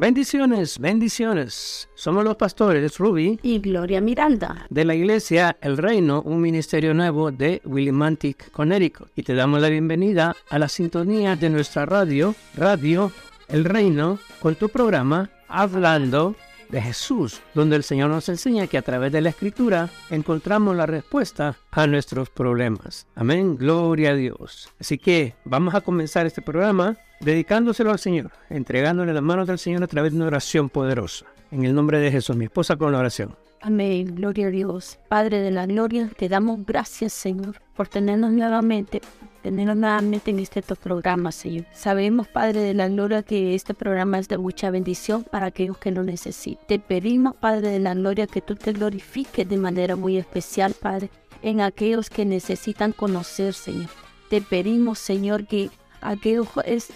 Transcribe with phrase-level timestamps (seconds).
[0.00, 1.88] Bendiciones, bendiciones.
[1.96, 7.32] Somos los pastores Ruby y Gloria Miranda de la iglesia El Reino, un ministerio nuevo
[7.32, 9.08] de Willimantic, Connecticut.
[9.16, 13.10] Y te damos la bienvenida a la sintonía de nuestra radio, Radio
[13.48, 16.36] El Reino, con tu programa Hablando
[16.70, 20.86] de Jesús, donde el Señor nos enseña que a través de la Escritura encontramos la
[20.86, 23.06] respuesta a nuestros problemas.
[23.14, 24.70] Amén, gloria a Dios.
[24.80, 29.82] Así que vamos a comenzar este programa dedicándoselo al Señor, entregándole las manos del Señor
[29.82, 31.26] a través de una oración poderosa.
[31.50, 33.34] En el nombre de Jesús, mi esposa con la oración.
[33.60, 34.98] Amén, gloria a Dios.
[35.08, 39.00] Padre de la gloria, te damos gracias, Señor, por tenernos nuevamente
[39.48, 41.64] tenernos nuevamente en este programa, Señor.
[41.72, 45.90] Sabemos, Padre de la Gloria, que este programa es de mucha bendición para aquellos que
[45.90, 46.66] lo necesitan.
[46.66, 51.08] Te pedimos, Padre de la Gloria, que tú te glorifiques de manera muy especial, Padre,
[51.40, 53.88] en aquellos que necesitan conocer, Señor.
[54.28, 55.70] Te pedimos, Señor, que
[56.02, 56.48] aquellos,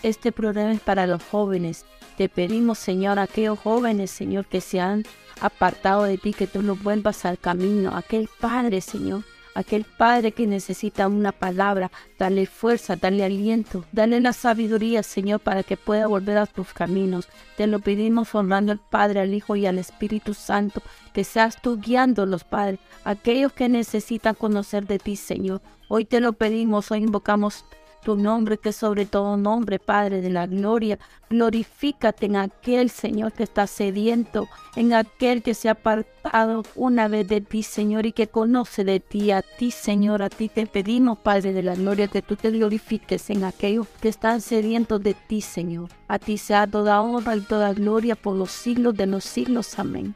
[0.03, 1.87] este programa es para los jóvenes.
[2.19, 5.05] Te pedimos, Señor, aquellos jóvenes, Señor, que se han
[5.41, 7.97] apartado de ti, que tú los vuelvas al camino.
[7.97, 9.23] Aquel Padre, Señor,
[9.55, 15.63] aquel padre que necesita una palabra, dale fuerza, dale aliento, dale la sabiduría, Señor, para
[15.63, 17.29] que pueda volver a tus caminos.
[17.57, 21.79] Te lo pedimos honrando al Padre, al Hijo y al Espíritu Santo, que seas tú
[21.79, 25.61] guiándolos, Padre, aquellos que necesitan conocer de ti, Señor.
[25.89, 27.65] Hoy te lo pedimos, hoy invocamos
[28.03, 30.99] tu nombre que sobre todo nombre, Padre de la gloria.
[31.31, 37.29] Glorifícate en aquel Señor que está sediento, en aquel que se ha apartado una vez
[37.29, 41.19] de ti, Señor, y que conoce de ti, a ti, Señor, a ti te pedimos,
[41.19, 45.41] Padre de la gloria, que tú te glorifiques en aquellos que están sedientos de ti,
[45.41, 45.89] Señor.
[46.09, 49.79] A ti sea toda honra y toda gloria por los siglos de los siglos.
[49.79, 50.15] Amén.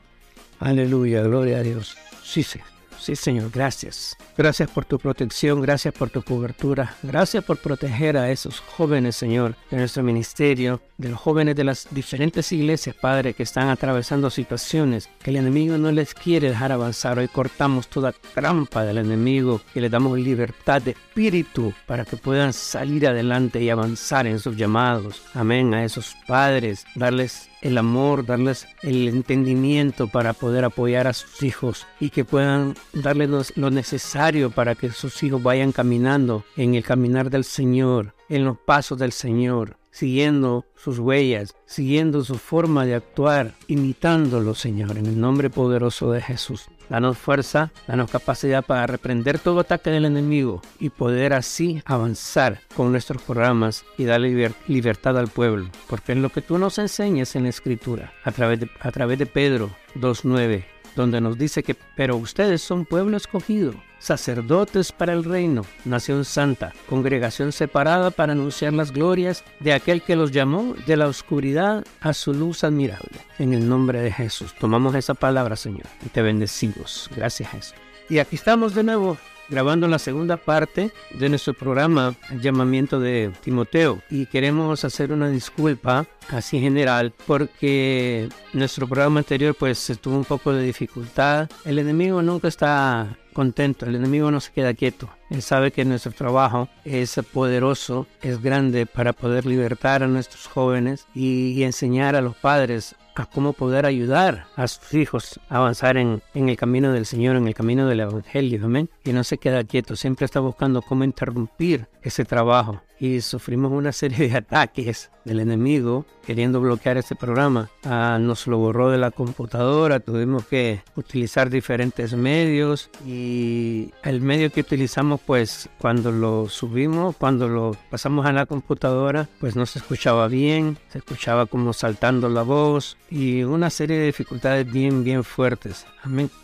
[0.60, 1.96] Aleluya, gloria a Dios.
[2.22, 2.60] Sí, sí.
[2.98, 4.16] Sí, Señor, gracias.
[4.36, 9.54] Gracias por tu protección, gracias por tu cobertura, gracias por proteger a esos jóvenes, Señor,
[9.70, 15.08] de nuestro ministerio, de los jóvenes de las diferentes iglesias, Padre, que están atravesando situaciones
[15.22, 17.18] que el enemigo no les quiere dejar avanzar.
[17.18, 22.52] Hoy cortamos toda trampa del enemigo y le damos libertad de espíritu para que puedan
[22.52, 25.22] salir adelante y avanzar en sus llamados.
[25.34, 25.74] Amén.
[25.74, 31.86] A esos padres, darles el amor, darles el entendimiento para poder apoyar a sus hijos
[32.00, 37.30] y que puedan darles lo necesario para que sus hijos vayan caminando en el caminar
[37.30, 43.54] del Señor, en los pasos del Señor siguiendo sus huellas, siguiendo su forma de actuar,
[43.66, 46.66] imitándolo, Señor, en el nombre poderoso de Jesús.
[46.88, 52.92] Danos fuerza, danos capacidad para reprender todo ataque del enemigo y poder así avanzar con
[52.92, 55.68] nuestros programas y darle libertad al pueblo.
[55.88, 59.18] Porque es lo que tú nos enseñas en la Escritura, a través de, a través
[59.18, 60.64] de Pedro 2.9,
[60.96, 66.72] donde nos dice que, pero ustedes son pueblo escogido, sacerdotes para el reino, nación santa,
[66.88, 72.12] congregación separada para anunciar las glorias de aquel que los llamó de la oscuridad a
[72.14, 73.20] su luz admirable.
[73.38, 77.08] En el nombre de Jesús, tomamos esa palabra, Señor, y te bendecimos.
[77.14, 77.74] Gracias, Jesús.
[78.08, 79.18] Y aquí estamos de nuevo
[79.48, 86.06] grabando la segunda parte de nuestro programa Llamamiento de Timoteo y queremos hacer una disculpa
[86.28, 91.48] así general porque nuestro programa anterior pues tuvo un poco de dificultad.
[91.64, 95.10] El enemigo nunca está contento, el enemigo no se queda quieto.
[95.28, 101.06] Él sabe que nuestro trabajo es poderoso, es grande para poder libertar a nuestros jóvenes
[101.14, 106.22] y, enseñar a los padres a cómo poder ayudar a sus hijos a avanzar en,
[106.34, 108.90] en, el camino del Señor, en el camino del Evangelio, amén.
[109.04, 113.92] Y no se queda quieto, siempre está buscando cómo interrumpir ese trabajo y sufrimos una
[113.92, 117.68] serie de ataques del enemigo queriendo bloquear este programa.
[117.84, 124.50] Ah, nos lo borró de la computadora, tuvimos que utilizar diferentes medios y el medio
[124.50, 129.80] que utilizamos pues cuando lo subimos, cuando lo pasamos a la computadora pues no se
[129.80, 135.24] escuchaba bien, se escuchaba como saltando la voz y una serie de dificultades bien bien
[135.24, 135.86] fuertes.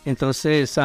[0.05, 0.77] Entonces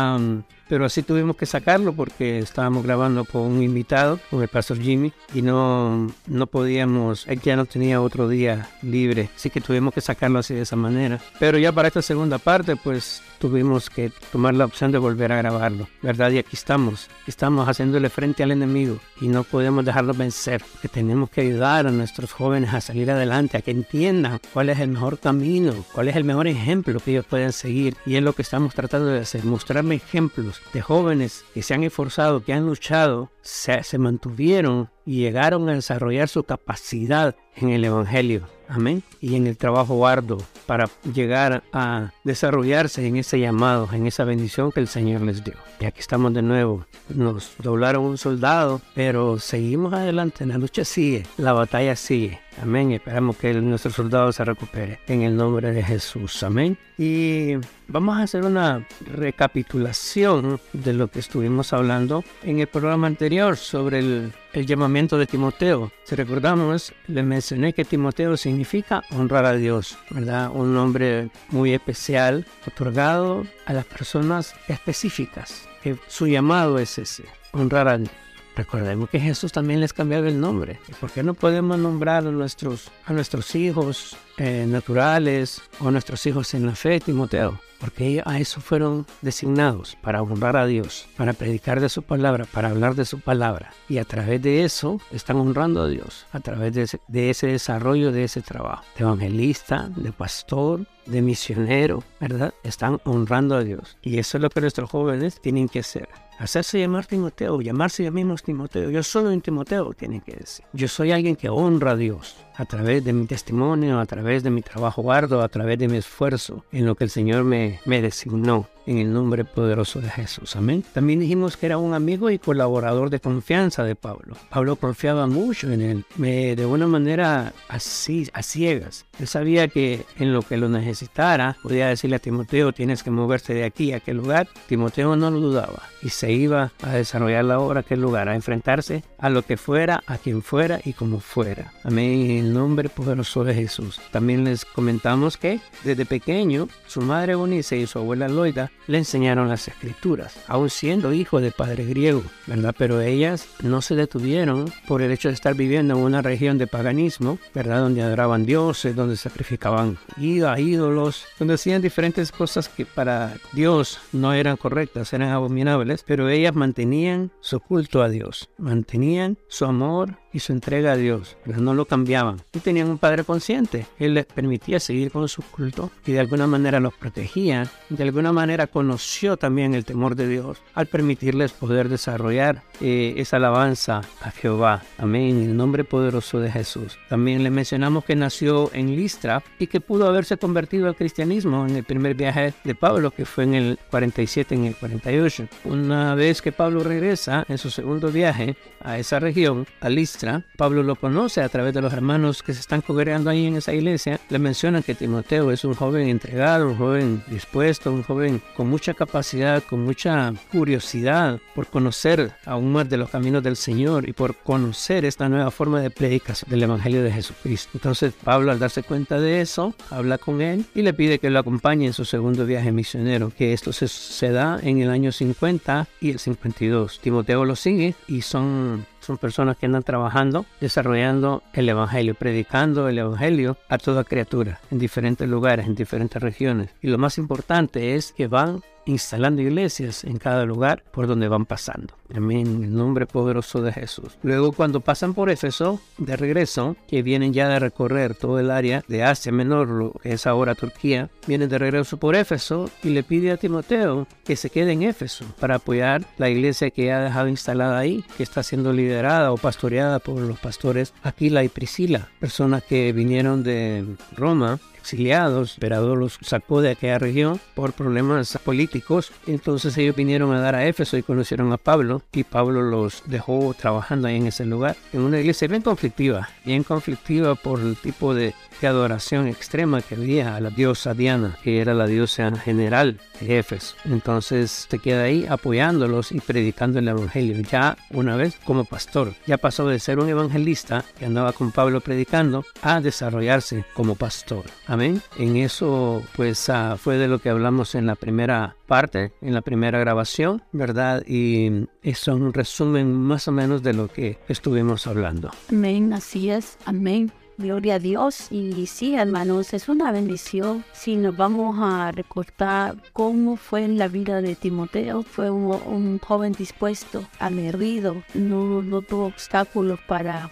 [0.69, 5.12] pero así tuvimos que sacarlo porque estábamos grabando con un invitado, con el pastor Jimmy,
[5.35, 10.00] y no, no podíamos, él ya no tenía otro día libre, así que tuvimos que
[10.00, 11.20] sacarlo así de esa manera.
[11.38, 15.38] Pero ya para esta segunda parte, pues tuvimos que tomar la opción de volver a
[15.38, 16.31] grabarlo, ¿verdad?
[16.31, 21.31] Y aquí estamos, estamos haciéndole frente al enemigo y no podemos dejarlo vencer, que tenemos
[21.31, 25.19] que ayudar a nuestros jóvenes a salir adelante, a que entiendan cuál es el mejor
[25.19, 27.96] camino, cuál es el mejor ejemplo que ellos pueden seguir.
[28.05, 31.84] Y es lo que estamos tratando de hacer, mostrarme ejemplos de jóvenes que se han
[31.84, 37.84] esforzado, que han luchado, se, se mantuvieron y llegaron a desarrollar su capacidad en el
[37.84, 38.43] Evangelio.
[38.69, 39.02] Amén.
[39.20, 40.38] Y en el trabajo arduo
[40.69, 45.55] para llegar a desarrollarse en ese llamado, en esa bendición que el Señor les dio.
[45.81, 46.85] Y aquí estamos de nuevo.
[47.09, 50.44] Nos doblaron un soldado, pero seguimos adelante.
[50.44, 52.38] La lucha sigue, la batalla sigue.
[52.60, 52.93] Amén.
[52.93, 56.43] Esperamos que nuestro soldado se recupere en el nombre de Jesús.
[56.43, 56.76] Amén.
[56.96, 57.55] Y
[57.87, 64.00] vamos a hacer una recapitulación de lo que estuvimos hablando en el programa anterior sobre
[64.00, 65.93] el, el llamamiento de Timoteo.
[66.05, 70.50] Si recordamos, le mencioné que Timoteo significa honrar a Dios, ¿verdad?
[70.52, 75.69] Un nombre muy especial, otorgado a las personas específicas.
[75.82, 78.28] Que su llamado es ese, honrar a Dios.
[78.58, 80.81] Recordemos que Jesús también les cambiaba el nombre.
[80.99, 86.52] ¿Por qué no podemos nombrar a nuestros, a nuestros hijos eh, naturales o nuestros hijos
[86.55, 87.60] en la fe, Timoteo?
[87.78, 92.70] Porque a eso fueron designados, para honrar a Dios, para predicar de su palabra, para
[92.70, 93.70] hablar de su palabra.
[93.88, 98.25] Y a través de eso están honrando a Dios, a través de ese desarrollo, de
[98.25, 98.82] ese trabajo.
[98.96, 102.55] De evangelista, de pastor, de misionero, ¿verdad?
[102.62, 103.96] Están honrando a Dios.
[104.02, 106.08] Y eso es lo que nuestros jóvenes tienen que hacer
[106.38, 108.90] hacerse llamar Timoteo, llamarse a mismos Timoteo.
[108.90, 110.64] Yo soy un Timoteo, tienen que decir.
[110.72, 114.50] Yo soy alguien que honra a Dios a través de mi testimonio, a través de
[114.50, 118.00] mi trabajo arduo, a través de mi esfuerzo en lo que el Señor me, me
[118.00, 120.56] designó en el nombre poderoso de Jesús.
[120.56, 120.82] Amén.
[120.94, 124.35] También dijimos que era un amigo y colaborador de confianza de Pablo.
[124.49, 129.05] Pablo confiaba mucho en él, de una manera así, a ciegas.
[129.20, 133.52] Él sabía que en lo que lo necesitara, podía decirle a Timoteo, tienes que moverte
[133.52, 134.49] de aquí a aquel lugar.
[134.69, 138.34] Timoteo no lo dudaba y se iba a desarrollar la obra a aquel lugar, a
[138.34, 141.75] enfrentarse a lo que fuera, a quien fuera y como fuera.
[141.84, 142.31] Amén.
[142.31, 144.00] En el nombre poderoso de Jesús.
[144.12, 149.49] También les comentamos que desde pequeño, su madre Bonice y su abuela Loida le enseñaron
[149.49, 152.75] las escrituras, aún siendo hijo de padre griego, ¿verdad?
[152.77, 156.67] Pero ellas no se detuvieron por el hecho de estar viviendo en una región de
[156.67, 157.81] paganismo, ¿verdad?
[157.81, 164.57] Donde adoraban dioses, donde sacrificaban ídolos, donde hacían diferentes cosas que para Dios no eran
[164.57, 170.53] correctas, eran abominables, pero ellas mantenían su culto a Dios, mantenían su amor y su
[170.53, 171.37] entrega a Dios.
[171.45, 172.41] No lo cambiaban.
[172.53, 173.87] Y tenían un padre consciente.
[173.99, 177.71] Él les permitía seguir con su culto y de alguna manera los protegía.
[177.89, 183.37] De alguna manera conoció también el temor de Dios al permitirles poder desarrollar eh, esa
[183.37, 184.83] alabanza a Jehová.
[184.99, 185.39] Amén.
[185.39, 186.99] En el nombre poderoso de Jesús.
[187.09, 191.77] También le mencionamos que nació en Listra y que pudo haberse convertido al cristianismo en
[191.77, 195.49] el primer viaje de Pablo, que fue en el 47, en el 48.
[195.65, 200.18] Una vez que Pablo regresa en su segundo viaje a esa región, a Listra,
[200.56, 203.73] Pablo lo conoce a través de los hermanos que se están congregando ahí en esa
[203.73, 204.19] iglesia.
[204.31, 208.94] Le mencionan que Timoteo es un joven entregado, un joven dispuesto, un joven con mucha
[208.94, 214.35] capacidad, con mucha curiosidad por conocer aún más de los caminos del Señor y por
[214.35, 217.70] conocer esta nueva forma de predicación del Evangelio de Jesucristo.
[217.75, 221.38] Entonces Pablo al darse cuenta de eso, habla con él y le pide que lo
[221.38, 225.87] acompañe en su segundo viaje misionero, que esto se, se da en el año 50
[226.00, 227.00] y el 52.
[227.00, 232.99] Timoteo lo sigue y son son personas que andan trabajando, desarrollando el Evangelio, predicando el
[232.99, 236.75] Evangelio a toda criatura en diferentes lugares, en diferentes regiones.
[236.82, 241.46] Y lo más importante es que van instalando iglesias en cada lugar por donde van
[241.46, 241.94] pasando.
[242.14, 244.19] Amén, en el nombre poderoso de Jesús.
[244.23, 248.82] Luego cuando pasan por Éfeso, de regreso, que vienen ya de recorrer todo el área
[248.88, 253.02] de Asia Menor, lo que es ahora Turquía, vienen de regreso por Éfeso y le
[253.02, 257.29] pide a Timoteo que se quede en Éfeso para apoyar la iglesia que ha dejado
[257.29, 262.65] instalada ahí, que está siendo liderada o pastoreada por los pastores Aquila y Priscila, personas
[262.65, 263.84] que vinieron de
[264.17, 264.58] Roma
[264.89, 269.13] exiliados, emperador los sacó de aquella región por problemas políticos.
[269.27, 273.55] Entonces ellos vinieron a dar a Éfeso y conocieron a Pablo y Pablo los dejó
[273.55, 278.15] trabajando ahí en ese lugar, en una iglesia bien conflictiva, bien conflictiva por el tipo
[278.15, 283.39] de, adoración extrema que había a la diosa Diana, que era la diosa general de
[283.39, 283.77] Éfeso.
[283.85, 289.15] Entonces se queda ahí apoyándolos y predicando el evangelio, ya una vez como pastor.
[289.29, 294.47] Ya pasó de ser un evangelista que andaba con Pablo predicando a desarrollarse como pastor.
[294.79, 295.03] Amén.
[295.19, 299.41] En eso, pues ah, fue de lo que hablamos en la primera parte, en la
[299.41, 301.03] primera grabación, ¿verdad?
[301.05, 305.32] Y eso es un resumen más o menos de lo que estuvimos hablando.
[305.51, 306.58] Amén, así es.
[306.65, 307.11] Amén.
[307.39, 308.29] Gloria a Dios.
[308.31, 313.89] Y sí, hermanos, es una bendición si nos vamos a recordar cómo fue en la
[313.89, 315.03] vida de Timoteo.
[315.03, 320.31] Fue un, joven dispuesto, aguerrido, no, no tuvo obstáculos para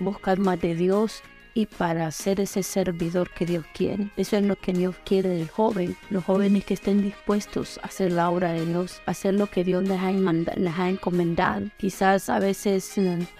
[0.00, 1.22] buscar más de Dios
[1.58, 4.10] y para ser ese servidor que Dios quiere.
[4.16, 5.96] Eso es lo que Dios quiere del joven.
[6.08, 9.82] Los jóvenes que estén dispuestos a hacer la obra de Dios, hacer lo que Dios
[9.82, 11.66] les ha, encomendado.
[11.76, 12.92] Quizás a veces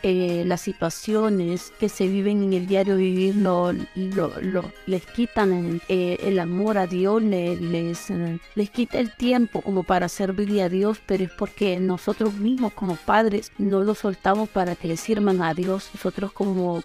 [0.02, 3.72] eh, las situaciones que se viven en el diario vivir lo,
[4.86, 10.64] les quitan eh, el amor a Dios, les, les, quita el tiempo como para servirle
[10.64, 14.96] a Dios, pero es porque nosotros mismos como padres no lo soltamos para que le
[14.96, 15.88] sirvan a Dios.
[15.94, 16.82] Nosotros como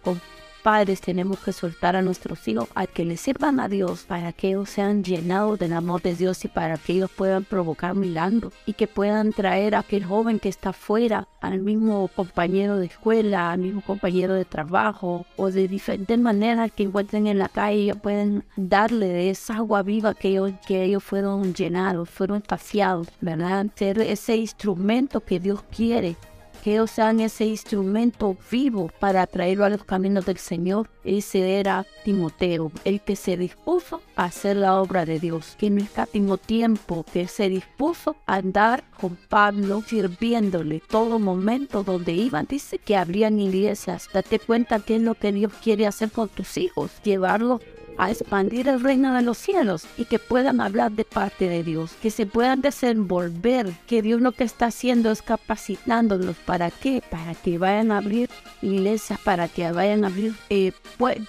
[0.64, 4.50] padres tenemos que soltar a nuestros hijos a que les sirvan a Dios para que
[4.50, 8.74] ellos sean llenados del amor de Dios y para que ellos puedan provocar milagros y
[8.74, 13.60] que puedan traer a aquel joven que está afuera al mismo compañero de escuela, al
[13.60, 19.08] mismo compañero de trabajo o de diferentes maneras que encuentren en la calle pueden darle
[19.08, 23.68] de esa agua viva que ellos, que ellos fueron llenados, fueron espaciados, ¿verdad?
[23.76, 26.16] Ser ese instrumento que Dios quiere
[26.64, 30.90] que ellos sean ese instrumento vivo para traerlo a los caminos del Señor.
[31.04, 35.84] Ese era Timoteo, el que se dispuso a hacer la obra de Dios, que no
[35.84, 42.48] escatimó tiempo, que se dispuso a andar con Pablo sirviéndole todo momento donde iban.
[42.50, 44.08] Dice que habrían iglesias.
[44.14, 47.60] Date cuenta qué es lo que Dios quiere hacer con tus hijos, llevarlos
[47.98, 51.92] a expandir el reino de los cielos y que puedan hablar de parte de Dios,
[52.02, 56.36] que se puedan desenvolver, que Dios lo que está haciendo es capacitándolos.
[56.38, 57.02] ¿Para qué?
[57.10, 58.30] Para que vayan a abrir
[58.62, 60.72] iglesias, para que vayan a abrir, eh,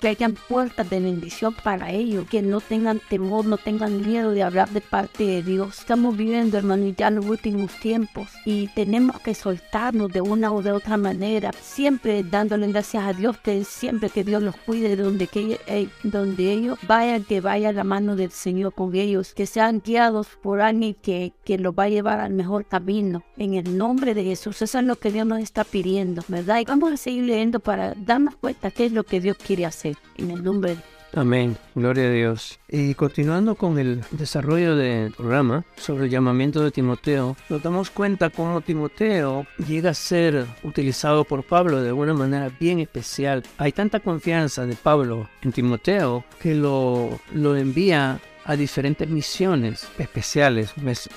[0.01, 4.43] que hayan puertas de bendición para ellos, que no tengan temor, no tengan miedo de
[4.43, 5.81] hablar de parte de Dios.
[5.81, 10.73] Estamos viviendo, hermano, ya los últimos tiempos y tenemos que soltarnos de una o de
[10.73, 15.61] otra manera, siempre dándole gracias a Dios, que siempre que Dios los cuide donde, que,
[15.67, 20.29] eh, donde ellos, vaya que vaya la mano del Señor con ellos, que sean guiados
[20.43, 23.23] por alguien que, que los va a llevar al mejor camino.
[23.37, 26.61] En el nombre de Jesús, eso es lo que Dios nos está pidiendo, ¿verdad?
[26.61, 29.97] Y vamos a seguir leyendo para darnos cuenta qué es lo que Dios quiere hacer.
[30.17, 32.59] En el nombre de Amén, gloria a Dios.
[32.69, 38.31] Y continuando con el desarrollo del programa sobre el llamamiento de Timoteo, nos damos cuenta
[38.31, 43.45] cómo Timoteo llega a ser utilizado por Pablo de una manera bien especial.
[43.59, 50.75] Hay tanta confianza de Pablo en Timoteo que lo, lo envía a diferentes misiones especiales,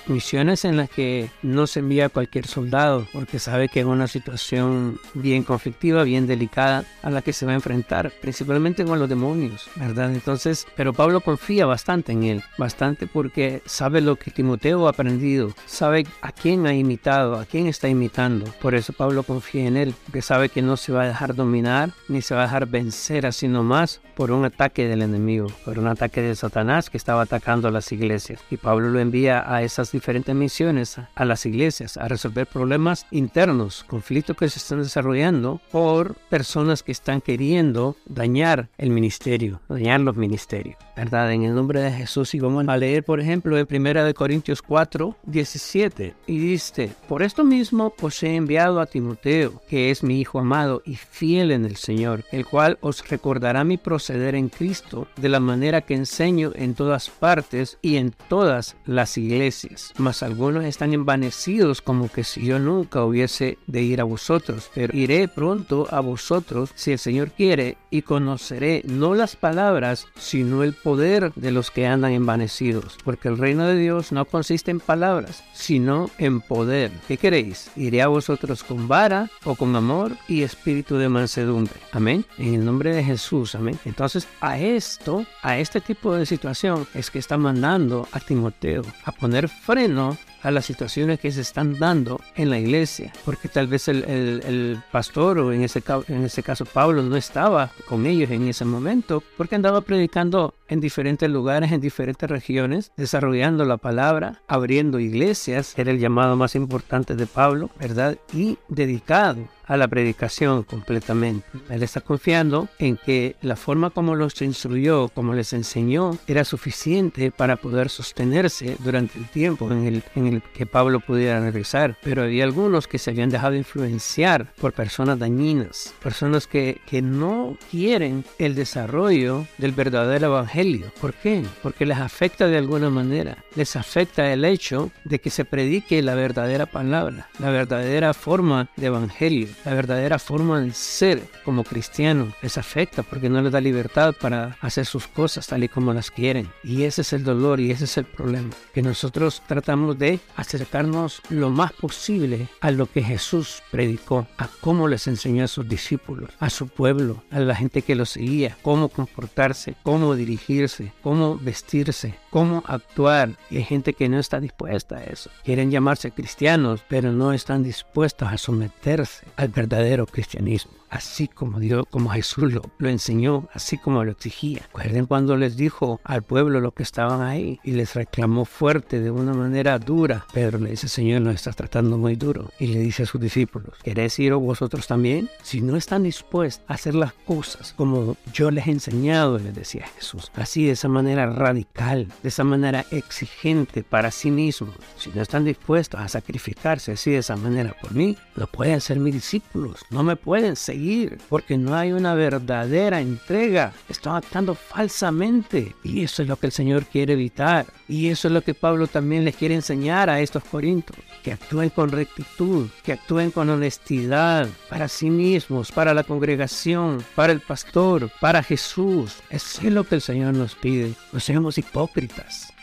[0.08, 4.08] misiones en las que no se envía a cualquier soldado porque sabe que es una
[4.08, 9.10] situación bien conflictiva, bien delicada a la que se va a enfrentar, principalmente con los
[9.10, 10.14] demonios, ¿verdad?
[10.14, 15.54] Entonces, pero Pablo confía bastante en él, bastante porque sabe lo que Timoteo ha aprendido,
[15.66, 18.46] sabe a quién ha imitado, a quién está imitando.
[18.62, 21.92] Por eso Pablo confía en él, porque sabe que no se va a dejar dominar
[22.08, 25.88] ni se va a dejar vencer así nomás por un ataque del enemigo, por un
[25.88, 28.42] ataque de Satanás que está atacando a las iglesias.
[28.50, 33.84] Y Pablo lo envía a esas diferentes misiones, a las iglesias, a resolver problemas internos,
[33.88, 40.16] conflictos que se están desarrollando por personas que están queriendo dañar el ministerio, dañar los
[40.16, 40.78] ministerios.
[40.96, 41.32] ¿Verdad?
[41.32, 42.34] En el nombre de Jesús.
[42.34, 46.16] Y vamos a leer, por ejemplo, en 1 Corintios 4, 17.
[46.26, 50.82] Y dice, por esto mismo os he enviado a Timoteo, que es mi hijo amado
[50.86, 55.40] y fiel en el Señor, el cual os recordará mi proceder en Cristo de la
[55.40, 59.94] manera que enseño en todas partes y en todas las iglesias.
[59.98, 64.96] Mas algunos están envanecidos como que si yo nunca hubiese de ir a vosotros, pero
[64.96, 70.74] iré pronto a vosotros si el Señor quiere y conoceré no las palabras, sino el
[70.74, 75.44] poder de los que andan envanecidos, porque el reino de Dios no consiste en palabras,
[75.54, 76.92] sino en poder.
[77.08, 77.72] ¿Qué queréis?
[77.76, 81.76] ¿Iré a vosotros con vara o con amor y espíritu de mansedumbre?
[81.92, 82.26] Amén.
[82.38, 83.80] En el nombre de Jesús, amén.
[83.86, 89.12] Entonces, a esto, a este tipo de situación, es que está mandando a Timoteo a
[89.12, 93.90] poner freno a las situaciones que se están dando en la iglesia, porque tal vez
[93.90, 98.64] el, pastor o en ese, en ese caso Pablo no estaba con ellos en ese
[98.64, 105.74] momento, porque andaba predicando en diferentes lugares, en diferentes regiones, desarrollando la palabra, abriendo iglesias,
[105.78, 108.18] era el llamado más importante de Pablo, ¿verdad?
[108.34, 111.46] Y dedicado a la predicación completamente.
[111.70, 117.32] Él está confiando en que la forma como los instruyó, como les enseñó, era suficiente
[117.32, 121.98] para poder sostenerse durante el tiempo en el, en el que Pablo pudiera regresar.
[122.04, 127.58] Pero había algunos que se habían dejado influenciar por personas dañinas, personas que, que no
[127.72, 130.92] quieren el desarrollo del verdadero evangelio.
[131.00, 131.44] ¿Por qué?
[131.62, 133.44] Porque les afecta de alguna manera.
[133.56, 138.88] Les afecta el hecho de que se predique la verdadera palabra, la verdadera forma de
[138.88, 142.34] Evangelio, la verdadera forma de ser como cristiano.
[142.42, 146.12] Les afecta porque no les da libertad para hacer sus cosas tal y como las
[146.12, 146.50] quieren.
[146.64, 148.50] Y ese es el dolor y ese es el problema.
[148.74, 154.88] Que nosotros tratamos de acercarnos lo más posible a lo que Jesús predicó, a cómo
[154.88, 158.90] les enseñó a sus discípulos, a su pueblo, a la gente que lo seguía, cómo
[158.90, 163.32] comportarse, cómo dirigirse, cómo vestirse, cómo actuar.
[163.50, 165.32] Y hay gente que no está dispuesta a eso.
[165.44, 171.86] Quieren llamarse cristianos, pero no están dispuestos a someterse al verdadero cristianismo así como Dios,
[171.90, 174.62] como Jesús lo, lo, enseñó, así como lo exigía.
[174.68, 179.12] Recuerden cuando les dijo al pueblo lo que estaban ahí y les reclamó fuerte de
[179.12, 180.26] una manera dura.
[180.34, 182.52] Pedro le dice, Señor, nos estás tratando muy duro.
[182.60, 185.30] Y le dice a sus discípulos, ¿queréis ir vosotros también?
[185.44, 189.88] Si no están dispuestos a hacer las cosas como yo les he enseñado, les decía
[189.96, 195.22] Jesús, así de esa manera radical, de esa manera exigente para sí mismos, si no
[195.22, 199.80] están dispuestos a sacrificarse así de esa manera por mí, no pueden ser mis discípulos,
[199.92, 203.72] no me pueden seguir porque no hay una verdadera entrega.
[203.88, 207.66] Están actuando falsamente y eso es lo que el Señor quiere evitar.
[207.88, 211.70] Y eso es lo que Pablo también les quiere enseñar a estos corintios, que actúen
[211.70, 218.12] con rectitud, que actúen con honestidad para sí mismos, para la congregación, para el pastor,
[218.20, 219.16] para Jesús.
[219.30, 220.94] Eso es lo que el Señor nos pide.
[221.14, 222.07] No seamos hipócritas.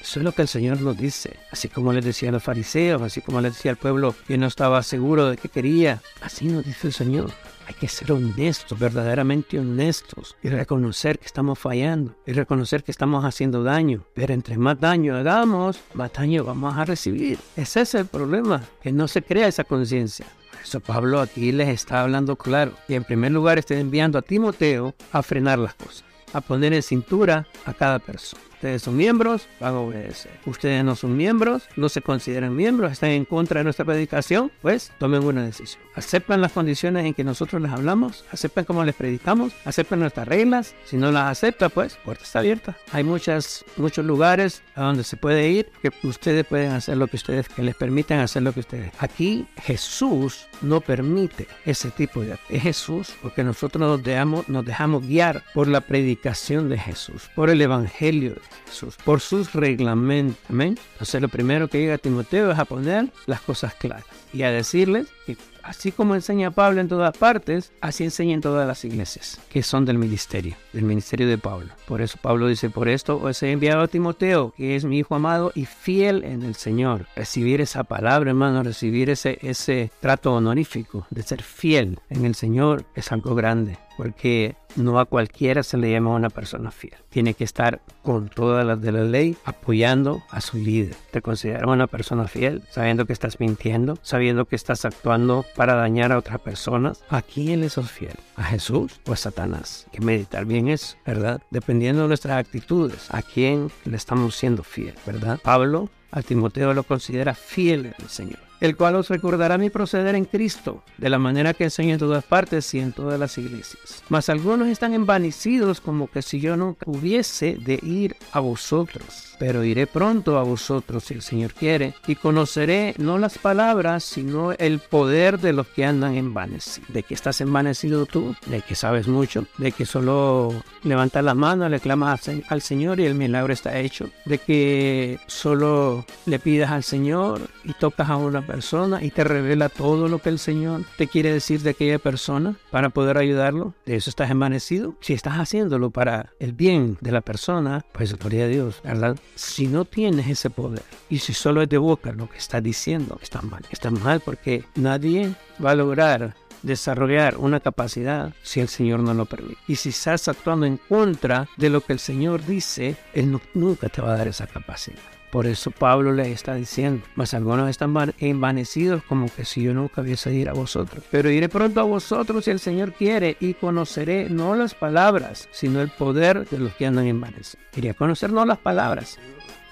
[0.00, 1.36] Eso es lo que el Señor nos dice.
[1.50, 4.46] Así como les decía a los fariseos, así como les decía al pueblo que no
[4.46, 6.02] estaba seguro de qué quería.
[6.20, 7.30] Así nos dice el Señor.
[7.66, 13.24] Hay que ser honestos, verdaderamente honestos, y reconocer que estamos fallando, y reconocer que estamos
[13.24, 14.04] haciendo daño.
[14.14, 17.38] Pero entre más daño hagamos, más daño vamos a recibir.
[17.56, 20.26] Ese es el problema, que no se crea esa conciencia.
[20.52, 22.72] Por eso Pablo aquí les está hablando claro.
[22.86, 26.82] Y en primer lugar está enviando a Timoteo a frenar las cosas, a poner en
[26.82, 28.42] cintura a cada persona.
[28.64, 30.32] Ustedes son miembros, van a obedecer.
[30.46, 34.90] Ustedes no son miembros, no se consideran miembros, están en contra de nuestra predicación, pues
[34.98, 35.82] tomen una decisión.
[35.94, 40.74] Aceptan las condiciones en que nosotros les hablamos, aceptan cómo les predicamos, aceptan nuestras reglas.
[40.86, 42.74] Si no las acepta, pues puerta está abierta.
[42.90, 47.16] Hay muchas, muchos lugares a donde se puede ir que ustedes pueden hacer lo que
[47.16, 48.92] ustedes, que les permitan hacer lo que ustedes.
[48.98, 55.06] Aquí Jesús no permite ese tipo de es Jesús porque nosotros nos dejamos, nos dejamos
[55.06, 58.36] guiar por la predicación de Jesús, por el evangelio
[58.66, 60.38] Jesús, por sus reglamentos.
[60.48, 60.78] Amén.
[60.92, 64.50] Entonces lo primero que llega a Timoteo es a poner las cosas claras y a
[64.50, 69.40] decirles que así como enseña Pablo en todas partes, así enseña en todas las iglesias
[69.48, 71.72] que son del ministerio, del ministerio de Pablo.
[71.86, 75.14] Por eso Pablo dice, por esto os he enviado a Timoteo, que es mi hijo
[75.14, 77.06] amado y fiel en el Señor.
[77.16, 82.84] Recibir esa palabra, hermano, recibir ese, ese trato honorífico de ser fiel en el Señor
[82.94, 86.94] es algo grande porque no a cualquiera se le llama una persona fiel.
[87.10, 90.96] Tiene que estar con todas las de la ley apoyando a su líder.
[91.10, 96.12] Te consideras una persona fiel, sabiendo que estás mintiendo, sabiendo que estás actuando para dañar
[96.12, 97.02] a otras personas.
[97.08, 98.14] ¿A quién le sos fiel?
[98.36, 99.86] ¿A Jesús o a Satanás?
[99.92, 101.40] Que meditar bien eso, ¿verdad?
[101.50, 105.38] Dependiendo de nuestras actitudes, ¿a quién le estamos siendo fiel, verdad?
[105.42, 110.24] Pablo a Timoteo lo considera fiel al Señor el cual os recordará mi proceder en
[110.24, 114.02] Cristo, de la manera que enseño en todas partes y en todas las iglesias.
[114.08, 119.64] Mas algunos están envanecidos como que si yo nunca hubiese de ir a vosotros pero
[119.64, 124.78] iré pronto a vosotros si el Señor quiere, y conoceré no las palabras, sino el
[124.78, 126.88] poder de los que andan envanecidos.
[126.92, 128.34] ¿De que estás envanecido tú?
[128.46, 129.46] ¿De que sabes mucho?
[129.58, 134.10] ¿De que solo levantas la mano, le clamas al Señor y el milagro está hecho?
[134.24, 138.53] ¿De que solo le pidas al Señor y tocas a una persona
[139.00, 142.90] y te revela todo lo que el Señor te quiere decir de aquella persona para
[142.90, 143.74] poder ayudarlo?
[143.86, 144.94] ¿De eso estás envanecido?
[145.00, 149.16] Si estás haciéndolo para el bien de la persona, pues gloria a Dios, ¿verdad?
[149.34, 153.18] si no tienes ese poder y si solo es de boca lo que estás diciendo,
[153.22, 153.62] está mal.
[153.70, 159.26] Está mal porque nadie va a lograr desarrollar una capacidad si el Señor no lo
[159.26, 159.60] permite.
[159.68, 164.00] Y si estás actuando en contra de lo que el Señor dice, Él nunca te
[164.00, 165.13] va a dar esa capacidad.
[165.34, 170.00] Por eso Pablo le está diciendo, mas algunos están envanecidos como que si yo nunca
[170.00, 171.02] hubiese ir a vosotros.
[171.10, 175.80] Pero iré pronto a vosotros si el Señor quiere y conoceré no las palabras, sino
[175.80, 177.56] el poder de los que andan envanecidos.
[177.74, 179.18] Iré a conocer no las palabras,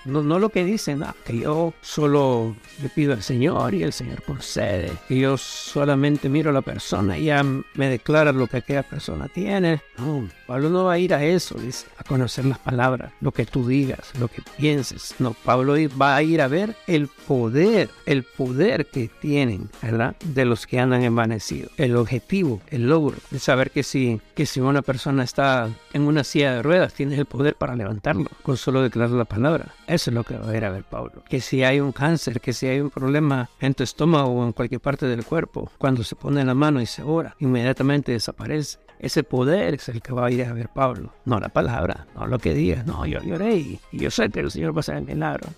[0.05, 3.93] No, no lo que dicen, ah, que yo solo le pido al Señor y el
[3.93, 4.93] Señor concede.
[5.09, 9.29] Que yo solamente miro a la persona y ya me declara lo que aquella persona
[9.29, 9.81] tiene.
[9.99, 13.47] No, Pablo no va a ir a eso, dice, a conocer las palabras, lo que
[13.47, 15.15] tú digas, lo que pienses.
[15.19, 20.17] No, Pablo va a ir a ver el poder, el poder que tienen, ¿verdad?
[20.25, 21.73] De los que andan envanecidos.
[21.77, 26.25] El objetivo, el logro, de saber que si, que si una persona está en una
[26.25, 29.75] silla de ruedas, tienes el poder para levantarlo con solo declarar la palabra.
[29.93, 31.23] Eso es lo que va a ir a ver Pablo.
[31.29, 34.53] Que si hay un cáncer, que si hay un problema en tu estómago o en
[34.53, 38.79] cualquier parte del cuerpo, cuando se pone la mano y se ora, inmediatamente desaparece.
[38.99, 42.27] Ese poder es el que va a ir a ver Pablo, no la palabra, no
[42.27, 42.85] lo que diga.
[42.85, 45.51] No, yo lloré y, yo sé que el Señor va a hacer el milagro.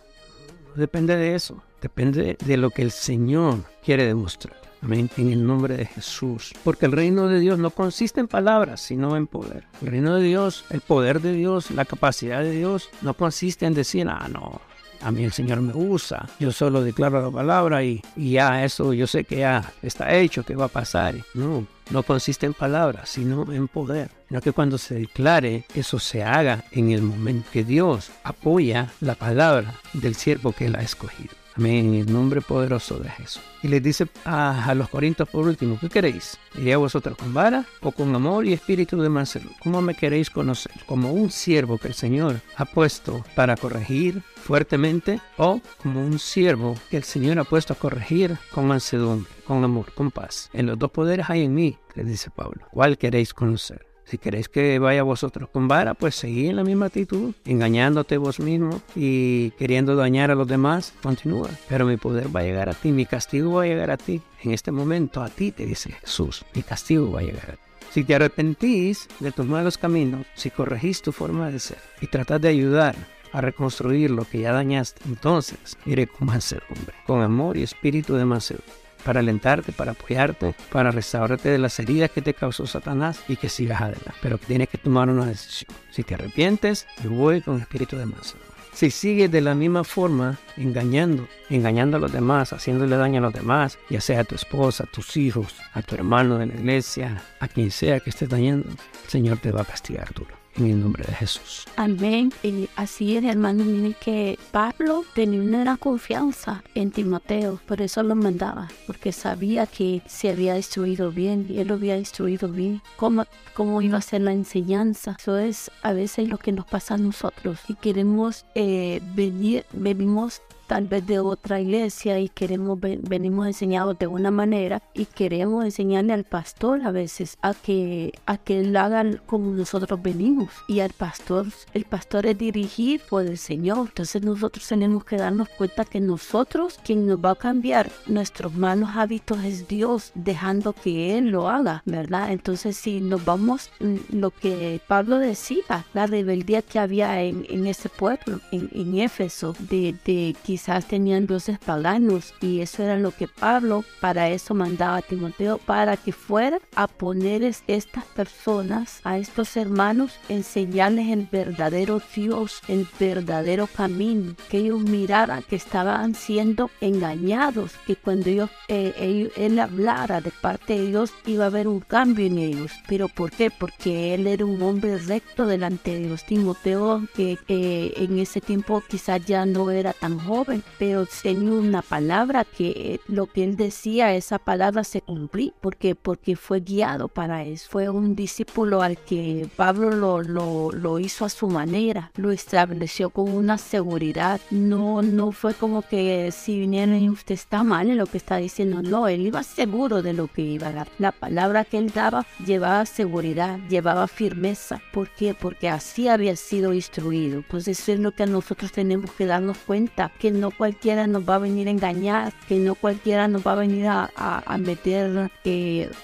[0.74, 4.63] Depende de eso, depende de lo que el Señor quiere demostrar.
[4.84, 5.08] Amén.
[5.16, 6.52] En el nombre de Jesús.
[6.62, 9.64] Porque el reino de Dios no consiste en palabras, sino en poder.
[9.80, 13.72] El reino de Dios, el poder de Dios, la capacidad de Dios, no consiste en
[13.72, 14.60] decir, ah, no,
[15.00, 16.28] a mí el Señor me usa.
[16.38, 20.44] Yo solo declaro la palabra y, y, ya eso yo sé que ya está hecho,
[20.44, 21.14] que va a pasar.
[21.32, 24.10] No, no consiste en palabras, sino en poder.
[24.28, 29.14] No que cuando se declare, eso se haga en el momento que Dios apoya la
[29.14, 31.43] palabra del siervo que él ha escogido.
[31.56, 33.42] Amén, en nombre poderoso de Jesús.
[33.62, 36.36] Y les dice a, los corintios por último, ¿qué queréis?
[36.56, 39.56] ¿Iría vosotros con vara o con amor y espíritu de mansedumbre?
[39.62, 40.72] ¿Cómo me queréis conocer?
[40.86, 46.74] ¿Como un siervo que el Señor ha puesto para corregir fuertemente o como un siervo
[46.90, 50.50] que el Señor ha puesto a corregir con mansedumbre, con amor, con paz?
[50.52, 52.66] En los dos poderes hay en mí, le dice Pablo.
[52.72, 53.93] ¿Cuál queréis conocer?
[54.04, 58.38] Si queréis que vaya vosotros con vara, pues seguid en la misma actitud, engañándote vos
[58.38, 61.48] mismo y queriendo dañar a los demás, continúa.
[61.68, 64.20] Pero mi poder va a llegar a ti, mi castigo va a llegar a ti.
[64.42, 67.60] En este momento a ti te dice Jesús, mi castigo va a llegar a ti.
[67.92, 72.40] Si te arrepentís de tus malos caminos, si corregís tu forma de ser y tratás
[72.40, 72.96] de ayudar
[73.32, 78.24] a reconstruir lo que ya dañaste, entonces iré con mansedumbre, con amor y espíritu de
[78.24, 83.36] mansedumbre para alentarte, para apoyarte, para restaurarte de las heridas que te causó Satanás y
[83.36, 84.12] que sigas adelante.
[84.22, 85.70] Pero tienes que tomar una decisión.
[85.90, 88.36] Si te arrepientes, yo voy con espíritu de masa.
[88.72, 93.32] Si sigues de la misma forma, engañando, engañando a los demás, haciéndole daño a los
[93.32, 97.22] demás, ya sea a tu esposa, a tus hijos, a tu hermano de la iglesia,
[97.38, 100.80] a quien sea que estés dañando, el Señor te va a castigar duro en el
[100.80, 101.66] nombre de Jesús.
[101.76, 102.32] Amén.
[102.42, 108.14] Y así es, hermano, miren que Pablo tenía una confianza en Timoteo, por eso lo
[108.14, 113.24] mandaba, porque sabía que se había instruido bien, y él lo había instruido bien, cómo,
[113.54, 115.16] cómo iba a ser la enseñanza.
[115.18, 120.42] Eso es a veces lo que nos pasa a nosotros y queremos eh, venir, venimos
[120.66, 126.12] tal vez de otra iglesia y queremos venimos enseñados de una manera y queremos enseñarle
[126.12, 130.50] al pastor a veces a que a que él haga como nosotros venimos.
[130.68, 133.88] Y al pastor el pastor es dirigir por el Señor.
[133.88, 138.90] Entonces nosotros tenemos que darnos cuenta que nosotros quien nos va a cambiar nuestros malos
[138.94, 143.70] hábitos es Dios dejando que él lo haga verdad entonces si nos vamos
[144.10, 149.54] lo que Pablo decía la rebeldía que había en, en ese pueblo en, en Éfeso
[149.58, 154.98] de, de quizás tenían dioses paganos y eso era lo que Pablo para eso mandaba
[154.98, 162.00] a Timoteo para que fuera a poner estas personas, a estos hermanos, enseñarles el verdadero
[162.14, 169.28] Dios, el verdadero camino, que ellos miraran que estaban siendo engañados, que cuando ellos, eh,
[169.34, 172.70] él hablara de parte de Dios iba a haber un cambio en ellos.
[172.86, 173.50] ¿Pero por qué?
[173.50, 176.24] Porque él era un hombre recto delante de Dios.
[176.24, 180.43] Timoteo, que en ese tiempo quizás ya no era tan joven,
[180.78, 186.36] pero tenía una palabra que lo que él decía, esa palabra se cumplía, porque, porque
[186.36, 187.68] fue guiado para eso.
[187.70, 193.10] Fue un discípulo al que Pablo lo, lo, lo hizo a su manera, lo estableció
[193.10, 194.40] con una seguridad.
[194.50, 198.36] No, no fue como que si vinieron y usted está mal en lo que está
[198.36, 200.88] diciendo, no, él iba seguro de lo que iba a dar.
[200.98, 204.80] La palabra que él daba llevaba seguridad, llevaba firmeza.
[204.92, 205.34] ¿Por qué?
[205.34, 207.42] Porque así había sido instruido.
[207.48, 211.36] Pues eso es lo que nosotros tenemos que darnos cuenta, que no cualquiera nos va
[211.36, 214.10] a venir a engañar, que no cualquiera nos va a venir a,
[214.58, 215.30] meter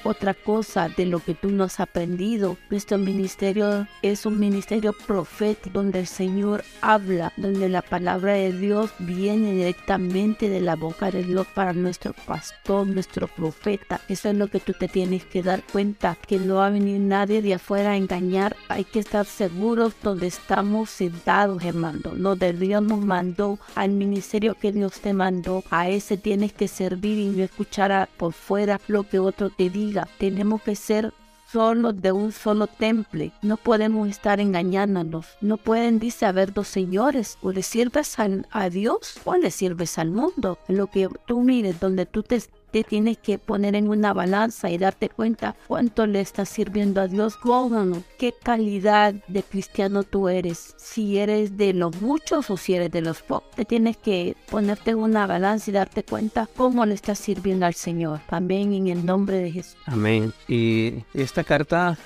[0.05, 2.57] otra cosa de lo que tú no has aprendido.
[2.71, 8.91] Nuestro ministerio es un ministerio profético donde el Señor habla, donde la palabra de Dios
[8.99, 14.01] viene directamente de la boca de Dios para nuestro pastor, nuestro profeta.
[14.09, 17.01] Eso es lo que tú te tienes que dar cuenta, que no va a venir
[17.01, 18.57] nadie de afuera a engañar.
[18.69, 22.13] Hay que estar seguros donde estamos sentados, hermano.
[22.15, 26.69] Donde Dios nos mandó al ministerio ministerio que Dios te mandó, a ese tienes que
[26.69, 30.07] servir y no escuchar por fuera lo que otro te diga.
[30.19, 31.15] Tenemos que ser
[31.51, 33.33] solo de un solo temple.
[33.41, 35.27] No podemos estar engañándonos.
[35.41, 37.39] No pueden, dice, haber dos señores.
[37.41, 38.17] O le sirves
[38.51, 40.59] a Dios o le sirves al mundo.
[40.69, 44.79] Lo que tú mires, donde tú te te tienes que poner en una balanza y
[44.79, 50.75] darte cuenta cuánto le estás sirviendo a Dios, cómo, qué calidad de cristiano tú eres,
[50.77, 53.51] si eres de los muchos o si eres de los pocos.
[53.55, 57.75] Te tienes que ponerte en una balanza y darte cuenta cómo le estás sirviendo al
[57.75, 58.21] Señor.
[58.29, 59.77] También en el nombre de Jesús.
[59.87, 60.33] Amén.
[60.49, 61.99] Y esta carta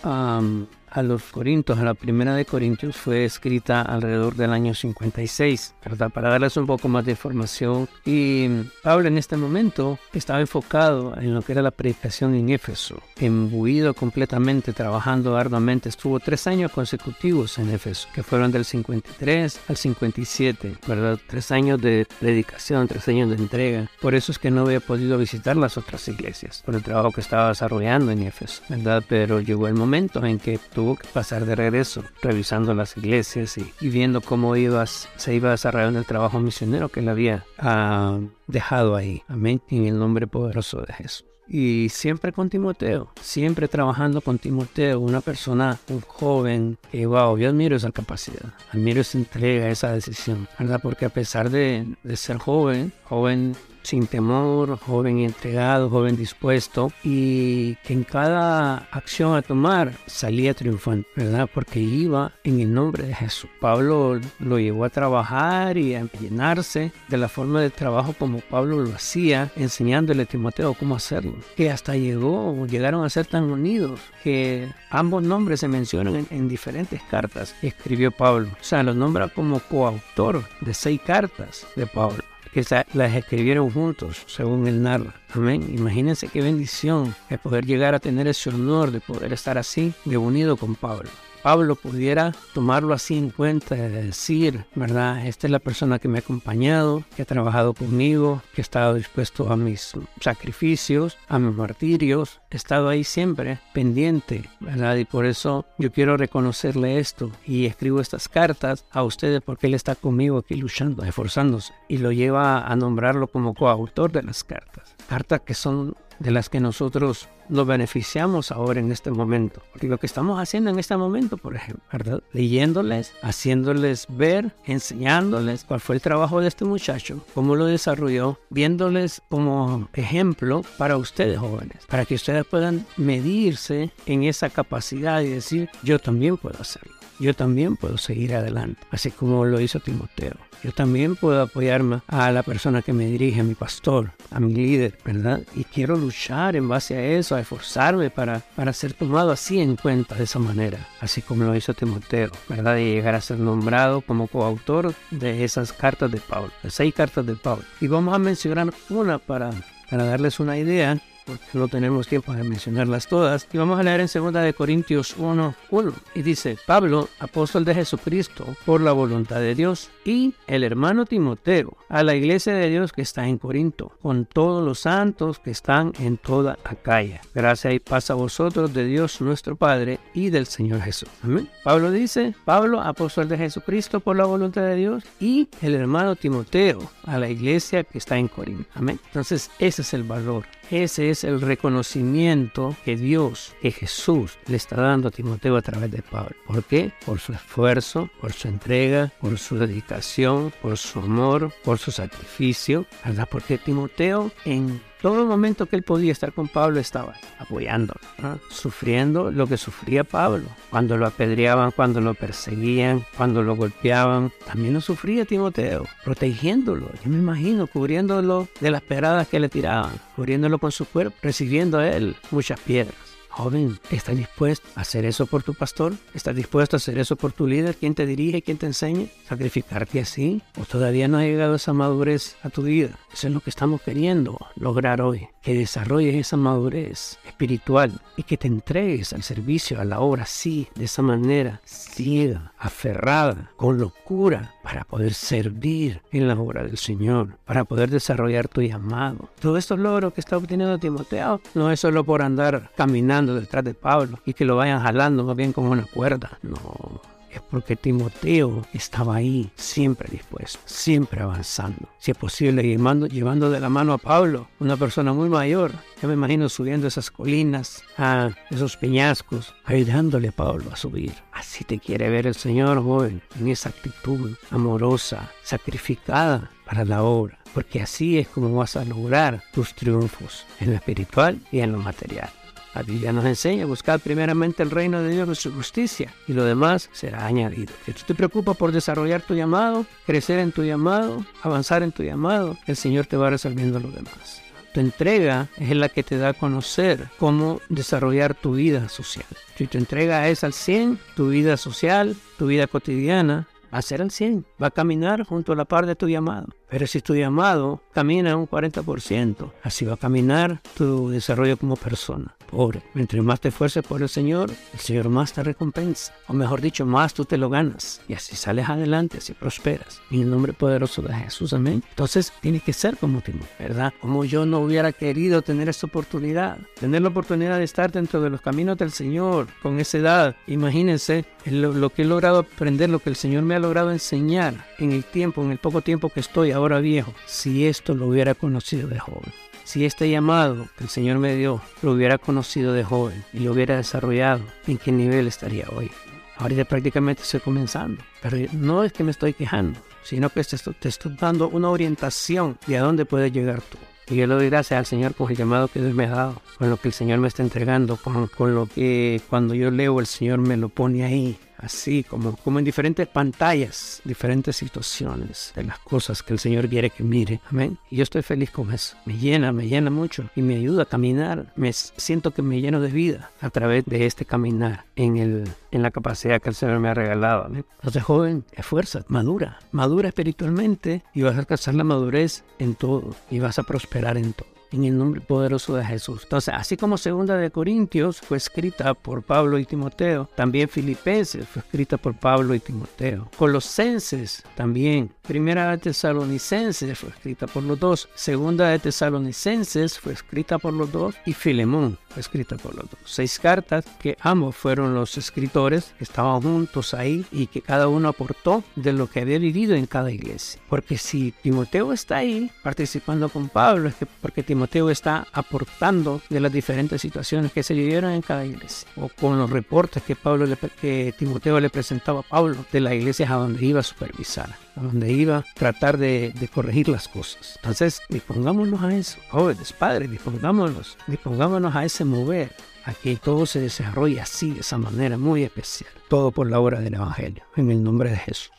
[0.94, 6.10] a los Corintios, a la primera de Corintios, fue escrita alrededor del año 56, ¿verdad?
[6.10, 7.88] Para darles un poco más de información.
[8.04, 8.48] Y
[8.82, 13.92] Pablo en este momento estaba enfocado en lo que era la predicación en Éfeso, embuido
[13.92, 15.88] completamente, trabajando arduamente.
[15.88, 21.18] Estuvo tres años consecutivos en Éfeso, que fueron del 53 al 57, ¿verdad?
[21.26, 23.90] Tres años de predicación, tres años de entrega.
[24.00, 27.20] Por eso es que no había podido visitar las otras iglesias, por el trabajo que
[27.20, 29.02] estaba desarrollando en Éfeso, ¿verdad?
[29.08, 33.88] Pero llegó el momento en que tuvo que pasar de regreso, revisando las iglesias y,
[33.88, 39.22] viendo cómo iba, se iba desarrollando el trabajo misionero que él había ah, dejado ahí.
[39.28, 39.62] Amén.
[39.70, 41.24] En el nombre poderoso de Jesús.
[41.46, 47.50] Y siempre con Timoteo, siempre trabajando con Timoteo, una persona, un joven, que wow, yo
[47.50, 50.80] admiro esa capacidad, admiro esa entrega, esa decisión, ¿verdad?
[50.82, 57.76] Porque a pesar de, de ser joven, joven sin temor, joven entregado, joven dispuesto y
[57.76, 61.48] que en cada acción a tomar salía triunfante, ¿verdad?
[61.52, 63.50] Porque iba en el nombre de Jesús.
[63.60, 68.80] Pablo lo llevó a trabajar y a llenarse de la forma de trabajo como Pablo
[68.80, 71.34] lo hacía, enseñándole a Timoteo cómo hacerlo.
[71.56, 76.48] Que hasta llegó, llegaron a ser tan unidos que ambos nombres se mencionan en, en
[76.48, 78.48] diferentes cartas escribió Pablo.
[78.60, 82.64] O sea, los nombra como coautor de seis cartas de Pablo que
[82.94, 85.12] las escribieron juntos, según el narra.
[85.32, 85.66] Amén.
[85.76, 90.16] Imagínense qué bendición es poder llegar a tener ese honor de poder estar así, de
[90.16, 91.10] unido con Pablo.
[91.44, 95.26] Pablo pudiera tomarlo así en cuenta, decir, ¿verdad?
[95.26, 98.94] Esta es la persona que me ha acompañado, que ha trabajado conmigo, que ha estado
[98.94, 104.96] dispuesto a mis sacrificios, a mis martirios, he estado ahí siempre pendiente, ¿verdad?
[104.96, 109.74] Y por eso yo quiero reconocerle esto y escribo estas cartas a ustedes porque él
[109.74, 114.94] está conmigo aquí luchando, esforzándose y lo lleva a nombrarlo como coautor de las cartas.
[115.10, 119.62] Cartas que son de las que nosotros nos beneficiamos ahora en este momento.
[119.72, 125.80] Porque lo que estamos haciendo en este momento, por ejemplo, leyéndoles, haciéndoles ver, enseñándoles cuál
[125.80, 131.84] fue el trabajo de este muchacho, cómo lo desarrolló, viéndoles como ejemplo para ustedes jóvenes,
[131.86, 137.34] para que ustedes puedan medirse en esa capacidad y decir, yo también puedo hacerlo yo
[137.34, 140.34] también puedo seguir adelante, así como lo hizo Timoteo.
[140.62, 144.54] Yo también puedo apoyarme a la persona que me dirige, a mi pastor, a mi
[144.54, 145.42] líder, ¿verdad?
[145.54, 149.76] Y quiero luchar en base a eso, a esforzarme para, para ser tomado así en
[149.76, 152.78] cuenta de esa manera, así como lo hizo Timoteo, ¿verdad?
[152.78, 157.26] Y llegar a ser nombrado como coautor de esas cartas de Pablo, de seis cartas
[157.26, 157.64] de Pablo.
[157.82, 159.50] Y vamos a mencionar una para,
[159.90, 163.48] para darles una idea porque no tenemos tiempo de mencionarlas todas.
[163.52, 165.92] Y vamos a leer en 2 de Corintios 1, 1.
[166.14, 171.76] Y dice, Pablo, apóstol de Jesucristo, por la voluntad de Dios, y el hermano Timoteo,
[171.88, 175.92] a la iglesia de Dios que está en Corinto, con todos los santos que están
[175.98, 177.20] en toda Acaya.
[177.34, 181.08] Gracias y paz a vosotros de Dios nuestro Padre y del Señor Jesús.
[181.22, 181.48] Amén.
[181.62, 186.90] Pablo dice, Pablo, apóstol de Jesucristo, por la voluntad de Dios, y el hermano Timoteo,
[187.04, 188.68] a la iglesia que está en Corinto.
[188.74, 189.00] Amén.
[189.06, 194.76] Entonces, ese es el valor ese es el reconocimiento que Dios, que Jesús le está
[194.76, 196.34] dando a Timoteo a través de Pablo.
[196.46, 196.92] ¿Por qué?
[197.06, 202.86] Por su esfuerzo, por su entrega, por su dedicación, por su amor, por su sacrificio,
[203.04, 203.28] ¿verdad?
[203.30, 208.00] Porque Timoteo en todo el momento que él podía estar con Pablo estaba apoyándolo,
[208.48, 210.46] sufriendo lo que sufría Pablo.
[210.70, 217.10] Cuando lo apedreaban, cuando lo perseguían, cuando lo golpeaban, también lo sufría Timoteo, protegiéndolo, yo
[217.10, 221.86] me imagino, cubriéndolo de las pedradas que le tiraban, cubriéndolo con su cuerpo, recibiendo a
[221.90, 223.13] él muchas piedras.
[223.36, 225.94] Joven, ¿estás dispuesto a hacer eso por tu pastor?
[226.14, 227.74] ¿Estás dispuesto a hacer eso por tu líder?
[227.74, 228.42] ¿Quién te dirige?
[228.42, 229.08] ¿Quién te enseña?
[229.28, 230.40] ¿Sacrificarte así?
[230.56, 232.96] ¿O todavía no ha llegado esa madurez a tu vida?
[233.12, 235.26] Eso es lo que estamos queriendo lograr hoy.
[235.44, 240.68] Que desarrolles esa madurez espiritual y que te entregues al servicio, a la obra así,
[240.74, 247.36] de esa manera, ciega, aferrada, con locura, para poder servir en la obra del Señor,
[247.44, 249.28] para poder desarrollar tu llamado.
[249.38, 253.74] Todos estos logros que está obteniendo Timoteo no es solo por andar caminando detrás de
[253.74, 256.38] Pablo y que lo vayan jalando más bien como una cuerda.
[256.42, 257.02] No,
[257.36, 261.88] es porque Timoteo estaba ahí, siempre dispuesto, siempre avanzando.
[261.98, 265.72] Si es posible, llevando, llevando de la mano a Pablo, una persona muy mayor.
[266.00, 271.12] Yo me imagino subiendo esas colinas, a esos peñascos, ayudándole a Pablo a subir.
[271.32, 277.38] Así te quiere ver el Señor, joven, en esa actitud amorosa, sacrificada para la obra.
[277.52, 281.78] Porque así es como vas a lograr tus triunfos en lo espiritual y en lo
[281.78, 282.30] material.
[282.74, 286.32] La Biblia nos enseña a buscar primeramente el reino de Dios y su justicia y
[286.32, 287.72] lo demás será añadido.
[287.86, 292.02] Si tú te preocupas por desarrollar tu llamado, crecer en tu llamado, avanzar en tu
[292.02, 294.42] llamado, el Señor te va resolviendo lo demás.
[294.74, 299.26] Tu entrega es la que te da a conocer cómo desarrollar tu vida social.
[299.56, 304.02] Si tu entrega es al 100, tu vida social, tu vida cotidiana, va a ser
[304.02, 304.44] al 100.
[304.60, 306.48] Va a caminar junto a la par de tu llamado.
[306.74, 312.34] Pero si tu llamado camina un 40%, así va a caminar tu desarrollo como persona.
[312.50, 316.12] Pobre, mientras más te esfuerces por el Señor, el Señor más te recompensa.
[316.26, 318.00] O mejor dicho, más tú te lo ganas.
[318.08, 320.00] Y así sales adelante, así prosperas.
[320.10, 321.82] En el nombre poderoso de Jesús, amén.
[321.90, 323.92] Entonces, tiene que ser como Timoteo, ¿verdad?
[324.00, 326.58] Como yo no hubiera querido tener esta oportunidad.
[326.78, 330.36] Tener la oportunidad de estar dentro de los caminos del Señor con esa edad.
[330.46, 334.54] Imagínense lo, lo que he logrado aprender, lo que el Señor me ha logrado enseñar
[334.78, 338.06] en el tiempo, en el poco tiempo que estoy ahora ahora viejo, si esto lo
[338.06, 339.32] hubiera conocido de joven.
[339.64, 343.52] Si este llamado que el Señor me dio lo hubiera conocido de joven y lo
[343.52, 345.90] hubiera desarrollado, ¿en qué nivel estaría hoy?
[346.38, 350.74] Ahorita prácticamente estoy comenzando, pero no es que me estoy quejando, sino que te estoy,
[350.74, 353.78] te estoy dando una orientación de a dónde puedes llegar tú.
[354.08, 356.42] Y yo le doy gracias al Señor por el llamado que Dios me ha dado,
[356.58, 360.00] con lo que el Señor me está entregando, con, con lo que cuando yo leo
[360.00, 365.64] el Señor me lo pone ahí, así como, como en diferentes pantallas, diferentes situaciones de
[365.64, 367.40] las cosas que el Señor quiere que mire.
[367.50, 367.78] Amén.
[367.90, 368.96] Y yo estoy feliz con eso.
[369.04, 371.52] Me llena, me llena mucho y me ayuda a caminar.
[371.56, 375.82] Me siento que me lleno de vida a través de este caminar en, el, en
[375.82, 377.44] la capacidad que el Señor me ha regalado.
[377.44, 377.64] Amén.
[377.76, 383.38] Entonces, joven, esfuerza, madura, madura espiritualmente y vas a alcanzar la madurez en todo y
[383.38, 386.22] vas a prosperar en todo en el nombre poderoso de Jesús.
[386.24, 391.60] Entonces, así como Segunda de Corintios fue escrita por Pablo y Timoteo, también Filipenses fue
[391.60, 393.28] escrita por Pablo y Timoteo.
[393.36, 395.10] Colosenses también.
[395.26, 398.08] Primera de Tesalonicenses fue escrita por los dos.
[398.14, 401.14] Segunda de Tesalonicenses fue escrita por los dos.
[401.24, 403.00] Y Filemón fue escrita por los dos.
[403.04, 408.08] Seis cartas que ambos fueron los escritores que estaban juntos ahí y que cada uno
[408.08, 410.60] aportó de lo que había vivido en cada iglesia.
[410.68, 416.22] Porque si Timoteo está ahí participando con Pablo, es que porque Timoteo Timoteo está aportando
[416.30, 420.16] de las diferentes situaciones que se vivieron en cada iglesia, o con los reportes que,
[420.16, 420.46] Pablo
[420.80, 424.80] que Timoteo le presentaba a Pablo de la iglesia a donde iba a supervisar, a
[424.80, 427.56] donde iba a tratar de, corregir las cosas.
[427.56, 432.50] Entonces, dispongámonos a eso, jóvenes, padres, dispongámonos, dispongámonos a ese mover,
[432.86, 435.90] a que todo se desarrolle así, de esa manera muy especial.
[436.08, 438.50] Todo por la obra del Evangelio, en el nombre de Jesús.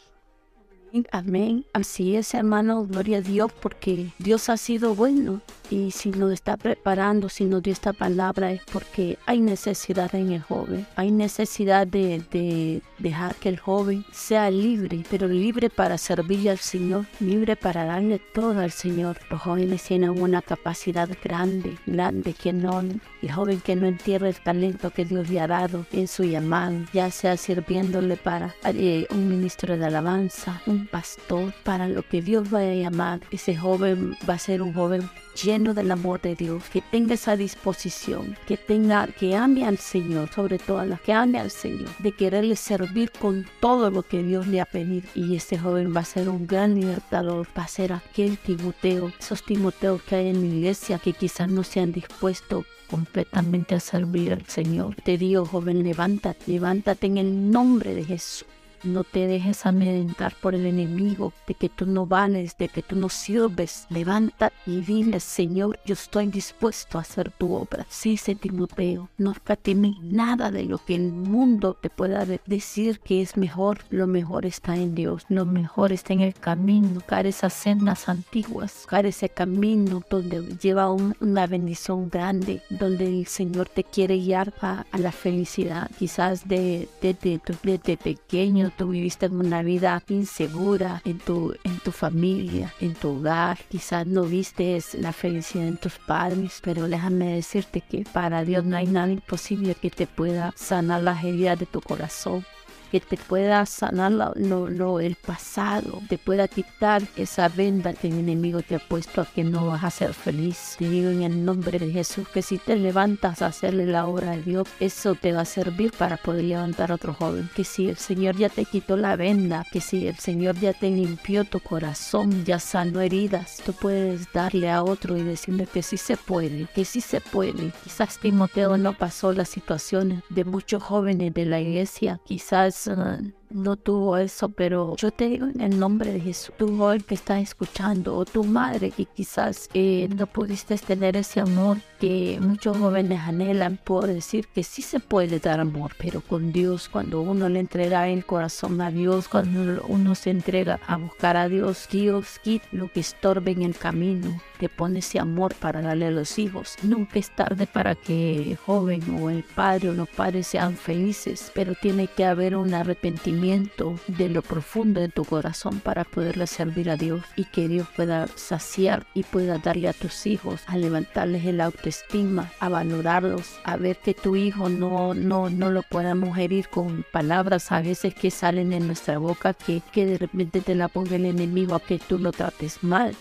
[1.11, 1.65] Amén.
[1.73, 2.85] Así es, hermano.
[2.85, 5.41] Gloria a Dios porque Dios ha sido bueno.
[5.69, 10.31] Y si nos está preparando, si nos dio esta palabra, es porque hay necesidad en
[10.31, 10.85] el joven.
[10.95, 17.05] Hay necesidad de, dejar que el joven sea libre, pero libre para servirle al Señor,
[17.19, 19.17] libre para darle todo al Señor.
[19.29, 22.81] Los jóvenes tienen una capacidad grande, grande, que no,
[23.21, 26.77] el joven que no entierra el talento que Dios le ha dado en su llamado,
[26.93, 32.53] ya sea sirviéndole para eh, un ministro de alabanza, un pastor para lo que Dios
[32.53, 33.21] va a llamar.
[33.31, 35.09] Ese joven va a ser un joven
[35.43, 40.31] lleno del amor de Dios, que tenga esa disposición, que tenga, que ame al Señor,
[40.33, 44.47] sobre todo la que ame al Señor, de quererle servir con todo lo que Dios
[44.47, 45.07] le ha pedido.
[45.13, 49.43] Y ese joven va a ser un gran libertador, va a ser aquel Timoteo, esos
[49.43, 54.33] Timoteos que hay en la iglesia que quizás no se han dispuesto completamente a servir
[54.33, 54.95] al Señor.
[55.03, 58.45] Te digo, joven, levántate, levántate en el nombre de Jesús.
[58.83, 62.95] No te dejes amedrentar por el enemigo de que tú no vales, de que tú
[62.95, 63.87] no sirves.
[63.89, 67.85] Levanta y dile, Señor, yo estoy dispuesto a hacer tu obra.
[67.89, 73.21] Sí, se Timoteo, no escatimes nada de lo que el mundo te pueda decir que
[73.21, 73.79] es mejor.
[73.89, 76.89] Lo mejor está en Dios, lo mejor está en el camino.
[76.89, 83.69] Buscar esas sendas antiguas, buscar ese camino donde lleva una bendición grande, donde el Señor
[83.69, 85.89] te quiere guiar a, la felicidad.
[85.97, 92.73] Quizás de, de, de pequeño tú viviste una vida insegura en tu, en tu familia,
[92.79, 98.03] en tu hogar, quizás no viste la felicidad en tus padres, pero déjame decirte que
[98.11, 102.45] para Dios no hay nada imposible que te pueda sanar las heridas de tu corazón
[102.85, 108.61] que te pueda sanar lo, el pasado, te pueda quitar esa venda que el enemigo
[108.61, 110.75] te ha puesto a que no vas a ser feliz.
[110.77, 114.31] Te digo en el nombre de Jesús que si te levantas a hacerle la obra
[114.31, 117.49] de Dios, eso te va a servir para poder levantar a otro joven.
[117.55, 120.89] Que si el Señor ya te quitó la venda, que si el Señor ya te
[120.89, 125.97] limpió tu corazón, ya sanó heridas, tú puedes darle a otro y decirle que sí
[125.97, 127.71] se puede, que sí se puede.
[127.83, 133.17] Quizás Timoteo no pasó las situaciones de muchos jóvenes de la iglesia, quizás uh,
[133.49, 137.15] no tuvo eso, pero yo te digo en el nombre de Jesús, tu hoy que
[137.15, 142.77] estás escuchando, o tu madre que quizás eh, no pudiste tener ese amor que muchos
[142.77, 147.49] jóvenes anhelan, puedo decir que sí se puede dar amor, pero con Dios, cuando uno
[147.49, 152.39] le entrega el corazón a Dios, cuando uno se entrega a buscar a Dios, Dios
[152.43, 156.39] quita lo que estorbe en el camino, te pone ese amor para darle a los
[156.39, 156.75] hijos.
[156.83, 161.51] Nunca es tarde para que el joven o el padre o los padres sean felices,
[161.53, 166.89] pero tiene que haber un arrepentimiento de lo profundo de tu corazón para poderle servir
[166.89, 171.45] a Dios y que Dios pueda saciar y pueda darle a tus hijos, a levantarles
[171.45, 176.69] el autoestima, a valorarlos, a ver que tu hijo no, no, no lo podamos herir
[176.69, 180.87] con palabras a veces que salen en nuestra boca que, que de repente te la
[180.87, 183.15] ponga el enemigo a que tú lo trates mal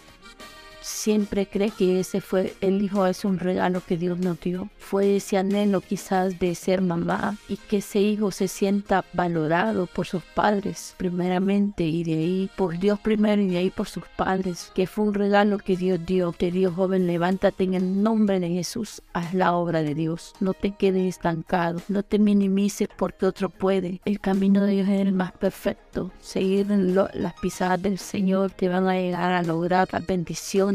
[0.85, 4.69] siempre cree que ese fue el hijo, es un regalo que Dios nos dio.
[4.77, 10.07] Fue ese anhelo quizás de ser mamá y que ese hijo se sienta valorado por
[10.07, 14.71] sus padres primeramente y de ahí por Dios primero y de ahí por sus padres,
[14.75, 16.33] que fue un regalo que Dios dio.
[16.33, 20.35] Te dio joven, levántate en el nombre de Jesús, haz la obra de Dios.
[20.41, 24.03] No te quedes estancado, no te minimices porque otro puede.
[24.05, 26.11] El camino de Dios es el más perfecto.
[26.21, 30.01] Seguir las pisadas del Señor te van a llegar a lograr la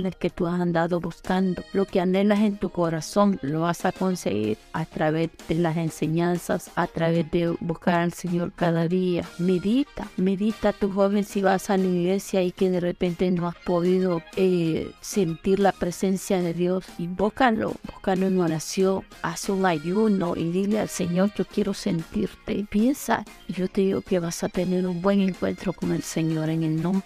[0.04, 1.64] bendición que tú has andado buscando.
[1.74, 6.72] Lo que anhelas en tu corazón lo vas a conseguir a través de las enseñanzas,
[6.76, 9.24] a través de buscar al Señor cada día.
[9.38, 13.56] Medita, medita tu joven si vas a la iglesia y que de repente no has
[13.56, 16.86] podido eh, sentir la presencia de Dios.
[16.98, 22.66] Invócalo, búscalo en oración, haz un ayuno y dile al Señor, yo quiero sentirte.
[22.70, 26.64] Piensa, yo te digo que vas a tener un buen encuentro con el Señor en
[26.64, 27.04] el nombre.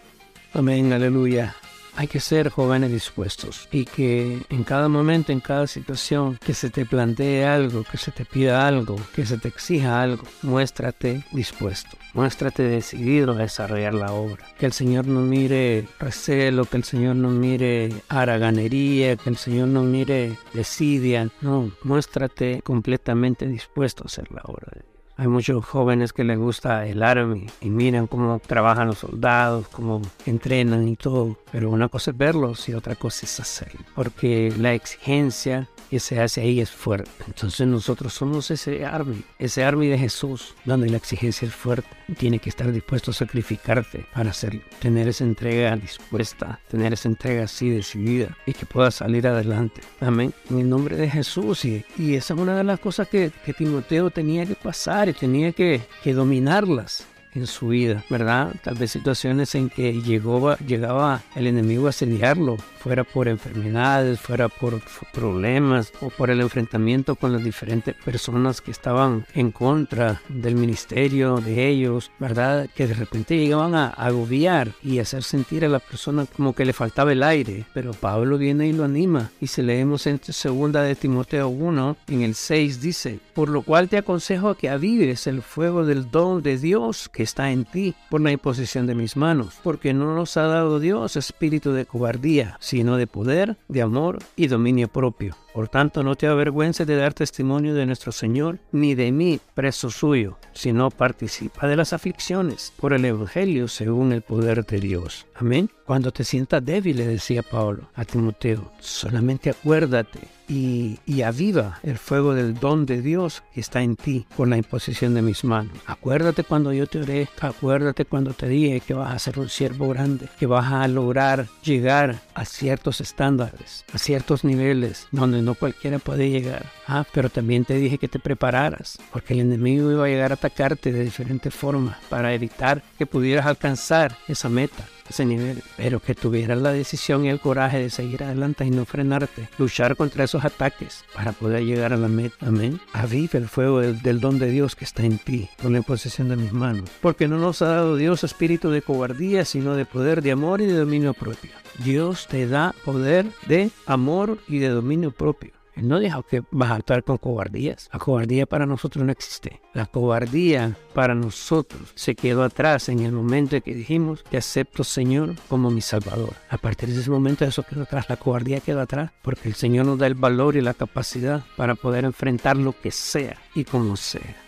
[0.54, 1.56] Amén, aleluya.
[1.96, 6.72] Hay que ser jóvenes dispuestos y que en cada momento, en cada situación, que se
[6.72, 11.96] te plantee algo, que se te pida algo, que se te exija algo, muéstrate dispuesto,
[12.16, 14.44] muéstrate decidido a desarrollar la obra.
[14.58, 19.68] Que el Señor no mire recelo, que el Señor no mire haraganería, que el Señor
[19.68, 24.93] no mire desidia, no, muéstrate completamente dispuesto a hacer la obra de Dios.
[25.16, 30.02] Hay muchos jóvenes que les gusta el army y miran cómo trabajan los soldados, cómo
[30.26, 31.38] entrenan y todo.
[31.52, 33.82] Pero una cosa es verlos y otra cosa es hacerlo.
[33.94, 37.12] Porque la exigencia que se hace ahí es fuerte.
[37.28, 41.88] Entonces nosotros somos ese army, ese army de Jesús, donde la exigencia es fuerte.
[42.18, 44.62] Tiene que estar dispuesto a sacrificarte para hacerlo.
[44.80, 49.82] Tener esa entrega dispuesta, tener esa entrega así decidida y que pueda salir adelante.
[50.02, 50.34] Amén.
[50.50, 51.64] En el nombre de Jesús.
[51.66, 51.86] Y,
[52.16, 57.06] esa es una de las cosas que Timoteo tenía que pasar tenía que, que dominarlas
[57.36, 58.54] en su vida, ¿verdad?
[58.64, 64.50] Tal vez situaciones en que llegó, llegaba el enemigo a asediarlo, fuera por enfermedades, fuera
[64.50, 64.82] por
[65.14, 71.38] problemas o por el enfrentamiento con las diferentes personas que estaban en contra del ministerio
[71.38, 72.68] de ellos, ¿verdad?
[72.76, 76.74] Que de repente llegaban a agobiar y hacer sentir a la persona como que le
[76.74, 77.66] faltaba el aire.
[77.74, 79.32] Pero Pablo viene y lo anima.
[79.40, 83.88] Y si leemos en segunda de Timoteo 1, en el 6 dice, por lo cual
[83.88, 88.20] te aconsejo que avives el fuego del don de Dios que está en ti por
[88.20, 92.98] la imposición de mis manos, porque no nos ha dado Dios espíritu de cobardía, sino
[92.98, 95.36] de poder, de amor y dominio propio.
[95.54, 99.92] Por tanto, no te avergüences de dar testimonio de nuestro Señor, ni de mí, preso
[99.92, 105.28] suyo, sino participa de las aflicciones por el Evangelio según el poder de Dios.
[105.36, 105.70] Amén.
[105.86, 112.34] Cuando te sientas débil, le decía Pablo a Timoteo, solamente acuérdate y, aviva el fuego
[112.34, 115.78] del don de Dios que está en ti por la imposición de mis manos.
[115.86, 119.88] Acuérdate cuando yo te oré, acuérdate cuando te dije que vas a ser un siervo
[119.90, 126.00] grande, que vas a lograr llegar a ciertos estándares, a ciertos niveles donde no cualquiera
[126.00, 126.66] puede llegar.
[126.88, 130.36] Ah, pero también te dije que te prepararas, porque el enemigo iba a llegar a
[130.36, 136.16] atacarte de diferentes formas para evitar que pudieras alcanzar esa meta ese nivel, pero que
[136.16, 140.46] tuvieras la decisión y el coraje de seguir adelante y no frenarte, luchar contra esos
[140.46, 142.36] ataques para poder llegar a la meta.
[142.42, 142.80] Amén.
[142.94, 146.30] Aviva el fuego del, del, don de Dios que está en ti, con la posesión
[146.30, 150.22] de mis manos, porque no nos ha dado Dios espíritu de cobardía, sino de poder,
[150.22, 151.63] de amor y de dominio propio.
[151.80, 155.52] Dios te da poder de amor y de dominio propio.
[155.76, 157.90] Él no dijo que vas a actuar con cobardías.
[157.92, 159.60] La cobardía para nosotros no existe.
[159.74, 164.84] La cobardía para nosotros se quedó atrás en el momento en que dijimos que acepto
[164.84, 166.34] Señor como mi Salvador.
[166.50, 168.06] A partir de ese momento eso quedó atrás.
[168.08, 171.76] La cobardía quedó atrás porque el Señor nos da el valor y la capacidad para
[171.76, 174.43] poder enfrentar lo que sea y como sea.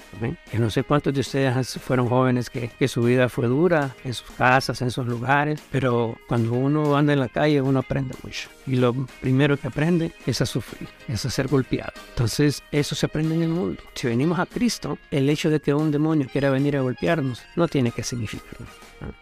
[0.52, 4.14] Yo no sé cuántos de ustedes fueron jóvenes que, que, su vida fue dura en
[4.14, 8.50] sus casas, en sus lugares, pero cuando uno anda en la calle uno aprende mucho.
[8.68, 11.94] Y lo primero que aprende es a sufrir, es a ser golpeado.
[12.10, 13.82] Entonces eso se aprende en el mundo.
[13.94, 17.68] Si venimos a Cristo, el hecho de que un demonio quiera venir a golpearnos no
[17.68, 18.60] tiene que significar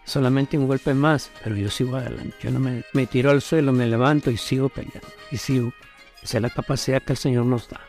[0.06, 2.36] solamente un golpe más, pero yo sigo adelante.
[2.42, 5.08] Yo no me, me tiro al suelo, me levanto y sigo peleando.
[5.32, 5.74] Y sigo
[6.24, 7.82] esa es la capacidad que el Señor nos da,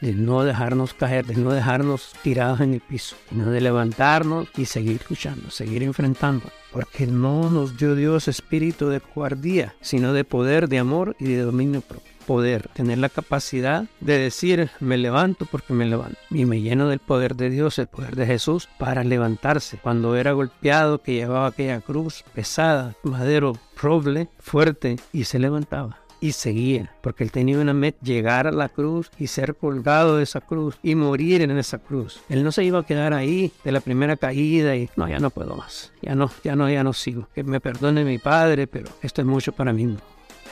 [0.00, 4.66] de no dejarnos caer, de no dejarnos tirados en el piso, sino de levantarnos y
[4.66, 6.44] seguir luchando, seguir enfrentando.
[6.72, 11.42] Porque no nos dio Dios espíritu de guardía, sino de poder, de amor y de
[11.42, 12.10] dominio propio.
[12.26, 16.18] Poder, tener la capacidad de decir, me levanto porque me levanto.
[16.30, 19.78] Y me lleno del poder de Dios, el poder de Jesús, para levantarse.
[19.82, 26.32] Cuando era golpeado, que llevaba aquella cruz pesada, madero, roble, fuerte, y se levantaba y
[26.32, 30.40] seguía, porque él tenía una meta, llegar a la cruz y ser colgado de esa
[30.40, 32.20] cruz y morir en esa cruz.
[32.28, 35.30] Él no se iba a quedar ahí de la primera caída y no, ya no
[35.30, 37.28] puedo más, ya no, ya no, ya no sigo.
[37.34, 39.96] Que me perdone mi padre, pero esto es mucho para mí.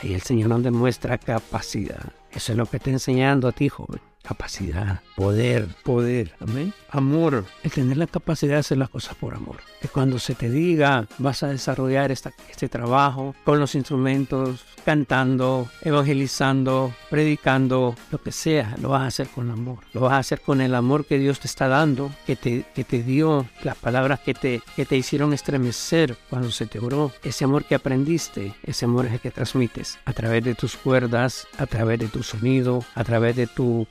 [0.03, 2.13] Ahí el Señor nos demuestra capacidad.
[2.33, 6.73] Eso es lo que está enseñando a ti, joven capacidad, poder, poder, amén.
[6.91, 9.57] Amor, el tener la capacidad de hacer las cosas por amor.
[9.81, 16.93] Que cuando se te diga, vas a desarrollar este trabajo con los instrumentos, cantando, evangelizando,
[17.09, 19.79] predicando, lo que sea, lo vas a hacer con amor.
[19.93, 22.85] Lo vas a hacer con el amor que Dios te está dando, que te, que
[22.85, 27.13] te dio, las palabras que te, que te hicieron estremecer cuando se te oró.
[27.23, 31.47] Ese amor que aprendiste, ese amor es el que transmites a través de tus cuerdas,
[31.59, 33.87] a través de tu sonido, a través de tu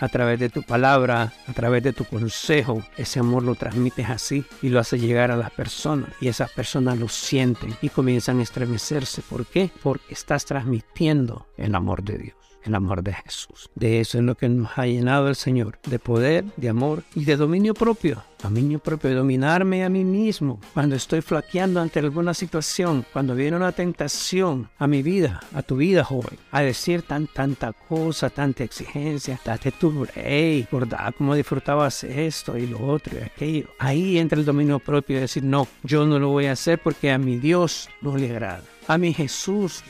[0.00, 2.82] a través de tu palabra, a través de tu consejo.
[2.96, 6.98] Ese amor lo transmites así y lo haces llegar a las personas y esas personas
[6.98, 9.22] lo sienten y comienzan a estremecerse.
[9.22, 9.70] ¿Por qué?
[9.82, 13.70] Porque estás transmitiendo el amor de Dios el amor de Jesús.
[13.74, 17.24] De eso es lo que nos ha llenado el Señor, de poder, de amor y
[17.24, 18.22] de dominio propio.
[18.42, 23.70] Dominio propio, dominarme a mí mismo cuando estoy flaqueando ante alguna situación, cuando viene una
[23.70, 29.38] tentación a mi vida, a tu vida, joven, a decir tan, tanta cosa, tanta exigencia,
[29.44, 31.14] date tu break, ¿verdad?
[31.16, 33.68] ¿Cómo disfrutabas esto y lo otro y aquello?
[33.78, 37.12] Ahí entra el dominio propio de decir, no, yo no lo voy a hacer porque
[37.12, 39.84] a mi Dios no le agrada, a mi Jesús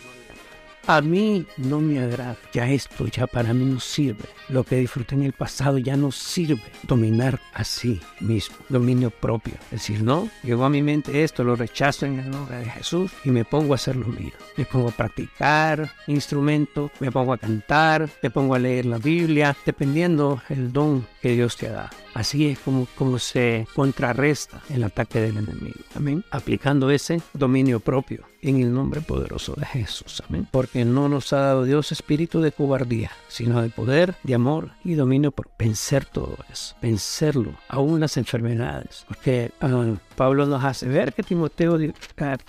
[0.87, 2.37] a mí no me agrada.
[2.53, 4.25] Ya esto ya para mí no sirve.
[4.49, 6.63] Lo que disfruté en el pasado ya no sirve.
[6.83, 8.57] Dominar así mismo.
[8.69, 9.55] Dominio propio.
[9.67, 13.13] Es decir, no, llegó a mi mente esto, lo rechazo en el nombre de Jesús
[13.25, 14.33] y me pongo a hacer lo mío.
[14.57, 19.57] Me pongo a practicar instrumento, me pongo a cantar, me pongo a leer la Biblia,
[19.65, 22.02] dependiendo el don que Dios te dado.
[22.15, 25.81] Así es como, se contrarresta el ataque del enemigo.
[25.95, 26.25] Amén.
[26.31, 30.23] Aplicando ese dominio propio en el nombre poderoso de Jesús.
[30.29, 30.47] Amén.
[30.51, 34.95] Porque no nos ha dado Dios espíritu de cobardía, sino de poder, de amor y
[34.95, 36.75] dominio por vencer todo eso.
[36.83, 39.05] Vencerlo, aún las enfermedades.
[39.07, 41.79] Porque uh, Pablo nos hace ver que Timoteo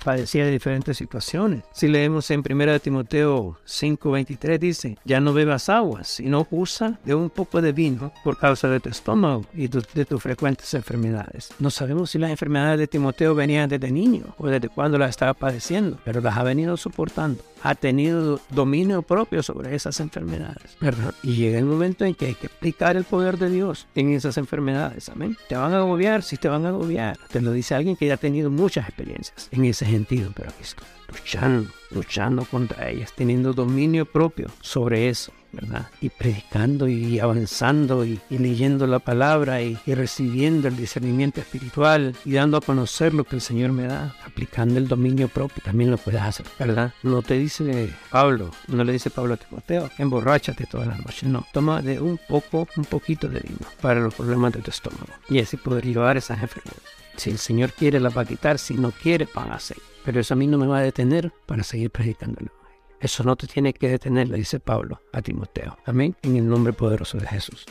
[0.03, 1.63] padecía de diferentes situaciones.
[1.73, 7.29] Si leemos en 1 Timoteo 5:23 dice, ya no bebas agua, sino usa de un
[7.29, 11.51] poco de vino por causa de tu estómago y de tus frecuentes enfermedades.
[11.59, 15.33] No sabemos si las enfermedades de Timoteo venían desde niño o desde cuando las estaba
[15.33, 17.43] padeciendo, pero las ha venido soportando.
[17.65, 21.13] Ha tenido dominio propio sobre esas enfermedades, ¿verdad?
[21.23, 24.37] Y llega el momento en que hay que explicar el poder de Dios en esas
[24.37, 25.37] enfermedades, amén.
[25.47, 27.17] Te van a agobiar, si te van a agobiar.
[27.31, 30.63] Te lo dice alguien que ya ha tenido muchas experiencias en ese sentido, pero aquí
[30.63, 35.31] estoy luchando, luchando contra ellas, teniendo dominio propio sobre eso.
[35.53, 35.87] ¿verdad?
[36.01, 42.57] Y predicando y avanzando y, leyendo la palabra y, recibiendo el discernimiento espiritual y dando
[42.57, 46.21] a conocer lo que el Señor me da, aplicando el dominio propio, también lo puedes
[46.21, 46.93] hacer, ¿verdad?
[47.03, 51.45] No te dice Pablo, no le dice Pablo a Timoteo, emborráchate todas las noches, no,
[51.53, 55.39] toma de un poco, un poquito de vino para los problemas de tu estómago y
[55.39, 57.02] así poder llevar esas enfermedades.
[57.15, 59.83] Si el Señor quiere, la va a quitar, si no quiere, pan aceite.
[60.03, 62.51] Pero eso a mí no me va a detener para seguir predicándolo.
[62.99, 65.77] Eso no te tiene que detener, le dice Pablo a Timoteo.
[65.85, 66.15] Amén.
[66.21, 67.65] En el nombre poderoso de Jesús.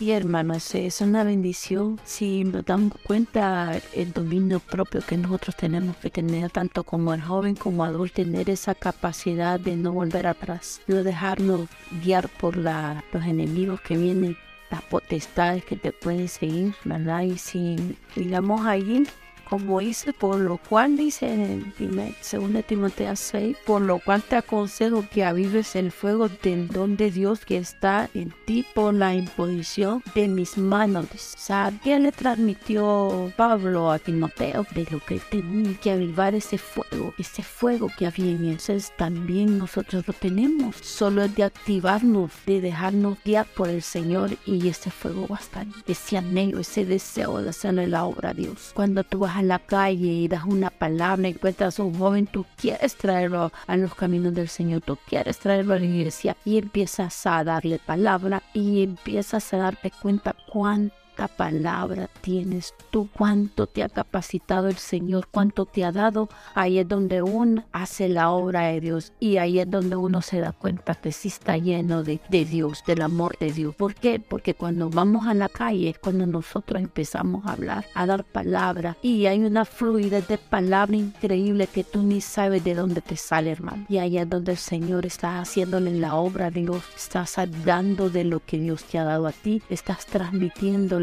[0.00, 5.96] Y hermanos, es una bendición si nos damos cuenta el dominio propio que nosotros tenemos
[5.96, 10.80] que tener, tanto como el joven como adulto, tener esa capacidad de no volver atrás,
[10.86, 11.68] no dejarnos
[12.04, 14.36] guiar por los enemigos que vienen,
[14.70, 17.22] las potestades que te pueden seguir, ¿verdad?
[17.22, 19.06] Y si digamos ahí
[19.48, 21.40] como dice, por lo cual dice en
[21.78, 26.96] el 2 Timoteo 6, por lo cual te aconsejo que avives el fuego del don
[26.96, 31.06] de Dios que está en ti por la imposición de mis manos.
[31.16, 34.66] ¿Sabe qué le transmitió Pablo a Timoteo?
[34.74, 38.58] De lo que tenía que avivar ese fuego, ese fuego que había en él.
[38.96, 40.76] también nosotros lo tenemos.
[40.76, 45.40] Solo es de activarnos, de dejarnos guiar por el Señor y ese fuego va a
[45.40, 45.66] estar.
[45.86, 48.72] Ese anhelo, ese deseo de hacerle la obra a Dios.
[48.74, 52.44] Cuando tú vas a la calle y das una palabra, encuentras a un joven, tú
[52.56, 57.24] quieres traerlo a los caminos del Señor, tú quieres traerlo a la iglesia y empiezas
[57.24, 63.88] a darle palabra y empiezas a darte cuenta cuánto palabra tienes tú, cuánto te ha
[63.88, 66.28] capacitado el Señor, cuánto te ha dado.
[66.54, 70.40] Ahí es donde uno hace la obra de Dios y ahí es donde uno se
[70.40, 73.74] da cuenta que sí está lleno de, de Dios, del amor de Dios.
[73.74, 74.20] ¿Por qué?
[74.20, 78.96] Porque cuando vamos a la calle es cuando nosotros empezamos a hablar, a dar palabra
[79.02, 83.50] y hay una fluidez de palabra increíble que tú ni sabes de dónde te sale,
[83.50, 83.86] hermano.
[83.88, 88.24] Y ahí es donde el Señor está haciéndole la obra a Dios, estás dando de
[88.24, 90.06] lo que Dios te ha dado a ti, estás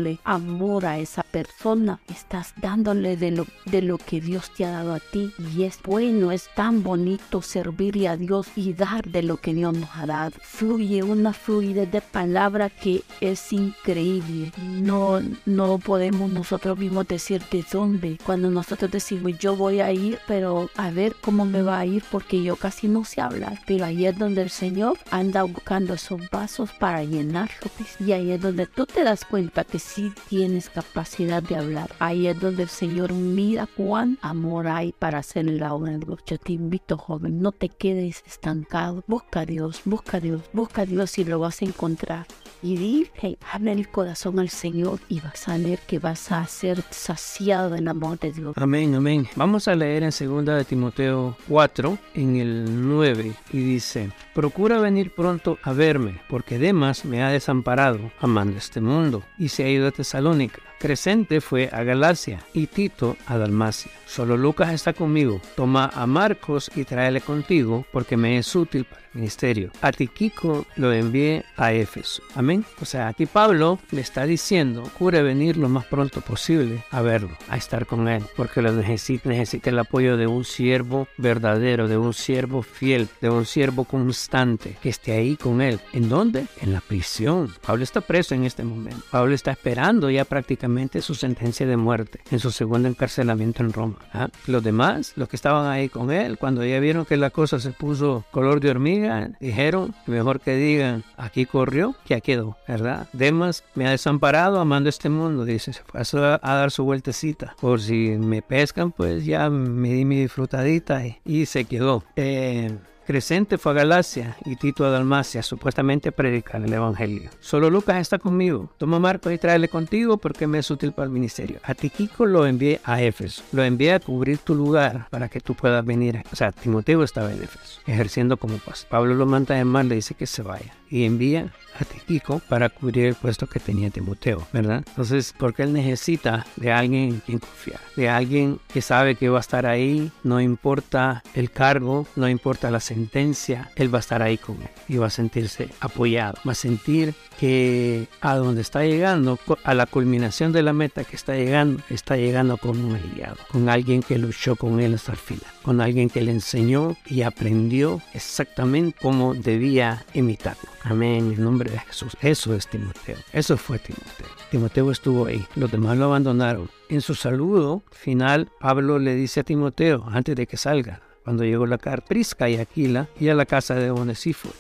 [0.05, 4.71] transmitiéndole amor a esa persona, estás dándole de lo, de lo que Dios te ha
[4.71, 5.33] dado a ti.
[5.55, 9.73] Y es bueno, es tan bonito servirle a Dios y dar de lo que Dios
[9.73, 10.33] nos ha dado.
[10.41, 14.51] Fluye una fluidez de palabra que es increíble.
[14.61, 18.17] No, no podemos nosotros mismos decir de dónde.
[18.25, 22.03] Cuando nosotros decimos yo voy a ir, pero a ver cómo me va a ir
[22.11, 23.59] porque yo casi no sé hablar.
[23.65, 27.71] Pero ahí es donde el Señor anda buscando esos vasos para llenarlos.
[27.99, 29.94] Y ahí es donde tú te das cuenta que si
[30.29, 31.89] tienes capacidad de hablar.
[31.99, 36.19] Ahí es donde el Señor mira cuán amor hay para hacer la obra de Dios.
[36.25, 39.03] Yo te invito, joven, no te quedes estancado.
[39.07, 42.27] Busca a Dios, busca a Dios, busca a Dios y lo vas a encontrar.
[42.61, 46.81] Y dije, abre el corazón al Señor y vas a ver que vas a ser
[46.89, 48.53] saciado en amor de Dios.
[48.57, 49.27] Amén, amén.
[49.35, 55.13] Vamos a leer en 2 de Timoteo 4, en el 9, y dice, procura venir
[55.13, 59.84] pronto a verme, porque Demas me ha desamparado, amando este mundo, y se ha ido
[59.91, 60.61] Tesalónica.
[60.79, 63.91] Crescente fue a Galacia y Tito a Dalmacia.
[64.05, 65.41] Solo Lucas está conmigo.
[65.55, 69.71] Toma a Marcos y tráele contigo porque me es útil para ministerio.
[69.81, 72.21] A Tiquico lo envié a Éfeso.
[72.35, 72.65] Amén.
[72.81, 77.35] O sea, aquí Pablo le está diciendo, cure venir lo más pronto posible a verlo,
[77.49, 81.97] a estar con él, porque lo necesita, necesita el apoyo de un siervo verdadero, de
[81.97, 85.79] un siervo fiel, de un siervo constante, que esté ahí con él.
[85.93, 86.47] ¿En dónde?
[86.61, 87.53] En la prisión.
[87.65, 89.03] Pablo está preso en este momento.
[89.09, 93.97] Pablo está esperando ya prácticamente su sentencia de muerte en su segundo encarcelamiento en Roma.
[94.13, 94.29] ¿ah?
[94.47, 97.71] Los demás, los que estaban ahí con él, cuando ya vieron que la cosa se
[97.71, 99.04] puso color de hormiga,
[99.39, 103.07] dijeron, mejor que digan, aquí corrió que aquí quedó, ¿verdad?
[103.13, 107.55] Demas me ha desamparado amando este mundo, dice, se fue a, dar su vueltecita.
[107.61, 112.03] Por si me pescan, pues ya me di mi disfrutadita y, se quedó.
[112.15, 112.75] Eh,
[113.05, 117.29] Crescente fue a Galacia y Tito a Dalmacia, supuestamente predicar el Evangelio.
[117.39, 118.71] Solo Lucas está conmigo.
[118.77, 121.59] Toma Marcos y tráele contigo porque me es útil para el ministerio.
[121.63, 123.43] A Tiquico lo envié a Éfeso.
[123.51, 126.23] Lo envié a cubrir tu lugar para que tú puedas venir.
[126.31, 128.89] O sea, Timoteo estaba en Éfeso, ejerciendo como pastor.
[128.89, 132.69] Pablo lo manda a llamar, le dice que se vaya y envía a Tiquico para
[132.69, 134.83] cubrir el puesto que tenía Timoteo, ¿verdad?
[134.87, 139.39] Entonces, porque él necesita de alguien en quien confiar, de alguien que sabe que va
[139.39, 144.21] a estar ahí, no importa el cargo, no importa la sentencia, él va a estar
[144.21, 148.85] ahí con él y va a sentirse apoyado, va a sentir que a donde está
[148.85, 153.35] llegando, a la culminación de la meta que está llegando, está llegando con un aliado,
[153.51, 157.23] con alguien que luchó con él hasta el final, con alguien que le enseñó y
[157.23, 160.69] aprendió exactamente cómo debía imitarlo.
[160.83, 162.15] Amén, en nombre de Jesús.
[162.21, 163.17] Eso es Timoteo.
[163.33, 164.27] Eso fue Timoteo.
[164.51, 165.43] Timoteo estuvo ahí.
[165.55, 166.69] Los demás lo abandonaron.
[166.87, 171.65] En su saludo final, Pablo le dice a Timoteo, antes de que salga, cuando llegó
[171.65, 174.53] la carta, Prisca y Aquila y a la casa de Onesíforo.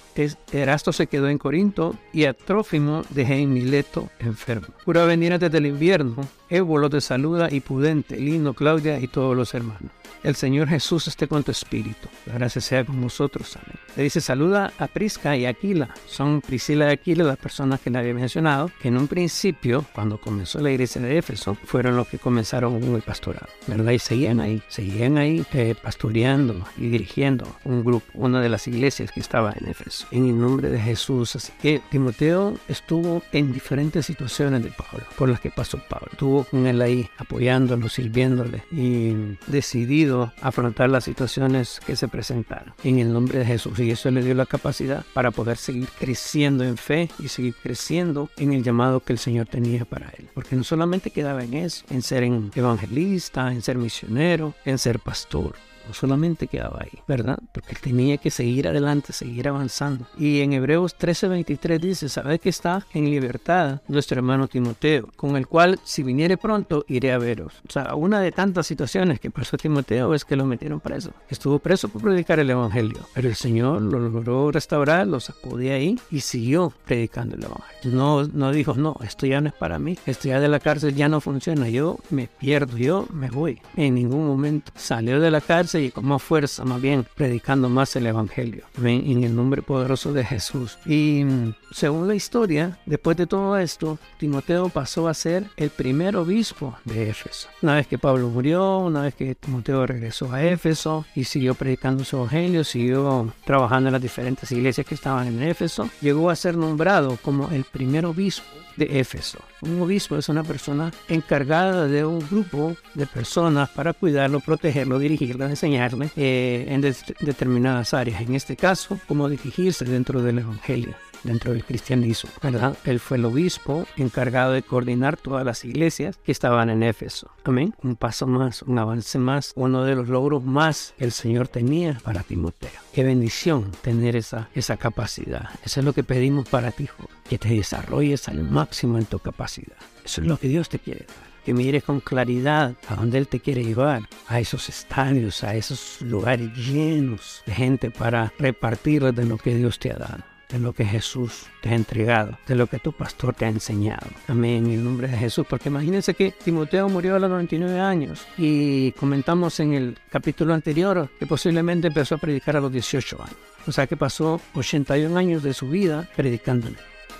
[0.51, 4.67] Erasto se quedó en Corinto y a Trófimo dejé en Mileto enfermo.
[4.83, 9.53] Pura venir antes del invierno, Ébolo te saluda y Pudente, Lino, Claudia y todos los
[9.53, 9.91] hermanos.
[10.25, 12.07] El Señor Jesús esté con tu espíritu.
[12.25, 13.55] La gracia sea con nosotros.
[13.57, 13.77] Amén.
[13.95, 15.93] Le dice saluda a Prisca y Aquila.
[16.07, 20.19] Son Priscila y Aquila las personas que le había mencionado, que en un principio, cuando
[20.19, 23.91] comenzó la iglesia de Éfeso, fueron los que comenzaron el pastorado, ¿verdad?
[23.91, 29.11] Y seguían ahí, seguían ahí eh, pastoreando, y dirigiendo un grupo, una de las iglesias
[29.11, 31.35] que estaba en Éfeso, en el nombre de Jesús.
[31.35, 36.09] Así que Timoteo estuvo en diferentes situaciones de Pablo, por las que pasó Pablo.
[36.11, 39.13] Estuvo con él ahí, apoyándolo, sirviéndole y
[39.47, 43.79] decidido a afrontar las situaciones que se presentaron en el nombre de Jesús.
[43.79, 48.29] Y eso le dio la capacidad para poder seguir creciendo en fe y seguir creciendo
[48.37, 50.29] en el llamado que el Señor tenía para él.
[50.33, 55.55] Porque no solamente quedaba en eso, en ser evangelista, en ser misionero, en ser pastor
[55.87, 57.37] no solamente quedaba ahí, ¿verdad?
[57.53, 60.05] Porque él tenía que seguir adelante, seguir avanzando.
[60.17, 65.47] Y en Hebreos 13:23 dice, ¿sabes que está en libertad nuestro hermano Timoteo, con el
[65.47, 67.53] cual si viniere pronto iré a veros?
[67.67, 71.11] O sea, una de tantas situaciones que pasó Timoteo es que lo metieron preso.
[71.29, 75.71] Estuvo preso por predicar el Evangelio, pero el Señor lo logró restaurar, lo sacó de
[75.71, 77.97] ahí y siguió predicando el Evangelio.
[77.97, 80.95] No, no dijo, no, esto ya no es para mí, esto ya de la cárcel
[80.95, 83.61] ya no funciona, yo me pierdo, yo me voy.
[83.75, 87.95] En ningún momento salió de la cárcel y con más fuerza, más bien predicando más
[87.95, 88.65] el Evangelio.
[88.81, 90.77] En el nombre poderoso de Jesús.
[90.85, 96.15] Y mm, según la historia, después de todo esto, Timoteo pasó a ser el primer
[96.15, 97.49] obispo de Éfeso.
[97.61, 102.03] Una vez que Pablo murió, una vez que Timoteo regresó a Éfeso y siguió predicando
[102.03, 106.57] su Evangelio, siguió trabajando en las diferentes iglesias que estaban en Éfeso, llegó a ser
[106.57, 108.45] nombrado como el primer obispo
[108.77, 109.39] de Éfeso.
[109.65, 115.45] Un obispo es una persona encargada de un grupo de personas para cuidarlo, protegerlo, dirigirlo,
[115.45, 118.21] enseñarle eh, en determinadas áreas.
[118.21, 120.95] En este caso, cómo dirigirse dentro del Evangelio
[121.25, 122.77] dentro del cristianismo, ¿verdad?
[122.85, 127.29] Él fue el obispo encargado de coordinar todas las iglesias que estaban en Éfeso.
[127.43, 127.73] Amén.
[127.83, 131.99] Un paso más, un avance más, uno de los logros más que el Señor tenía
[132.03, 132.69] para Timoteo.
[132.93, 135.49] Qué bendición tener esa, esa capacidad.
[135.63, 139.19] Eso es lo que pedimos para ti, hijo, que te desarrolles al máximo en tu
[139.19, 139.77] capacidad.
[140.03, 143.27] Eso es lo que Dios te quiere dar que mires con claridad a dónde Él
[143.27, 149.25] te quiere llevar, a esos estadios, a esos lugares llenos de gente para repartir de
[149.25, 152.67] lo que Dios te ha dado de lo que Jesús te ha entregado, de lo
[152.67, 154.07] que tu pastor te ha enseñado.
[154.27, 155.45] Amén, en el nombre de Jesús.
[155.49, 161.09] Porque imagínense que Timoteo murió a los 99 años y comentamos en el capítulo anterior
[161.19, 163.37] que posiblemente empezó a predicar a los 18 años.
[163.67, 166.77] O sea que pasó 81 años de su vida predicándole.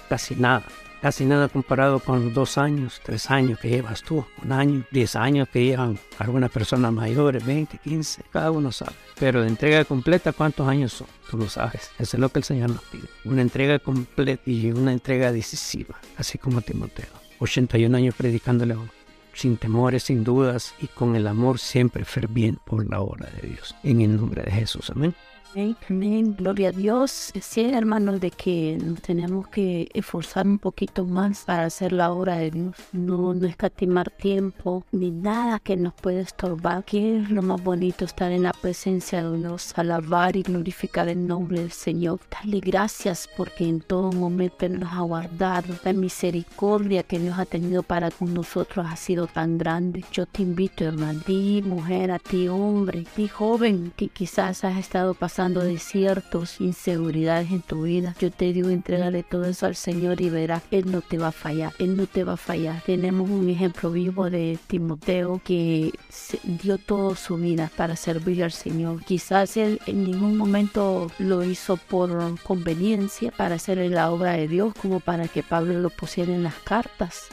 [0.07, 0.65] Casi nada
[1.02, 5.48] casi nada comparado con dos años, tres años que llevas tú, un año, diez años
[5.50, 8.93] que llevan algunas personas mayores, 20, 15, cada uno sabe.
[9.20, 11.08] Pero de entrega completa, ¿cuántos años son?
[11.30, 11.91] Tú lo sabes.
[12.00, 13.08] Eso es lo que el Señor nos pide.
[13.24, 17.08] Una entrega completa y una entrega decisiva, así como Timoteo.
[17.39, 18.76] 81 años predicándole
[19.34, 23.76] sin temores, sin dudas y con el amor siempre ferviente por la obra de Dios.
[23.84, 24.89] En el nombre de Jesús.
[24.89, 25.14] Amén.
[25.58, 27.32] Amén, gloria a Dios.
[27.39, 32.36] Sí, hermanos, de que nos tenemos que esforzar un poquito más para hacer la obra
[32.36, 32.76] de Dios.
[32.91, 36.84] No, no escatimar tiempo ni nada que nos pueda estorbar.
[36.84, 41.26] Que es lo más bonito estar en la presencia de Dios, alabar y glorificar el
[41.26, 42.20] nombre del Señor.
[42.30, 45.74] Darle gracias porque en todo momento nos ha guardado.
[45.86, 50.03] La misericordia que Dios ha tenido para con nosotros ha sido tan grande.
[50.12, 54.78] Yo te invito, hermano, ti, mujer, a ti, hombre, a ti, joven, que quizás has
[54.78, 60.22] estado pasando desiertos, inseguridades en tu vida, yo te digo, entrégale todo eso al Señor
[60.22, 62.82] y verás, Él no te va a fallar, Él no te va a fallar.
[62.86, 65.91] Tenemos un ejemplo vivo de Timoteo que
[66.43, 69.04] dio toda su vida para servir al Señor.
[69.04, 74.74] Quizás Él en ningún momento lo hizo por conveniencia para hacer la obra de Dios,
[74.82, 77.28] como para que Pablo lo pusiera en las cartas.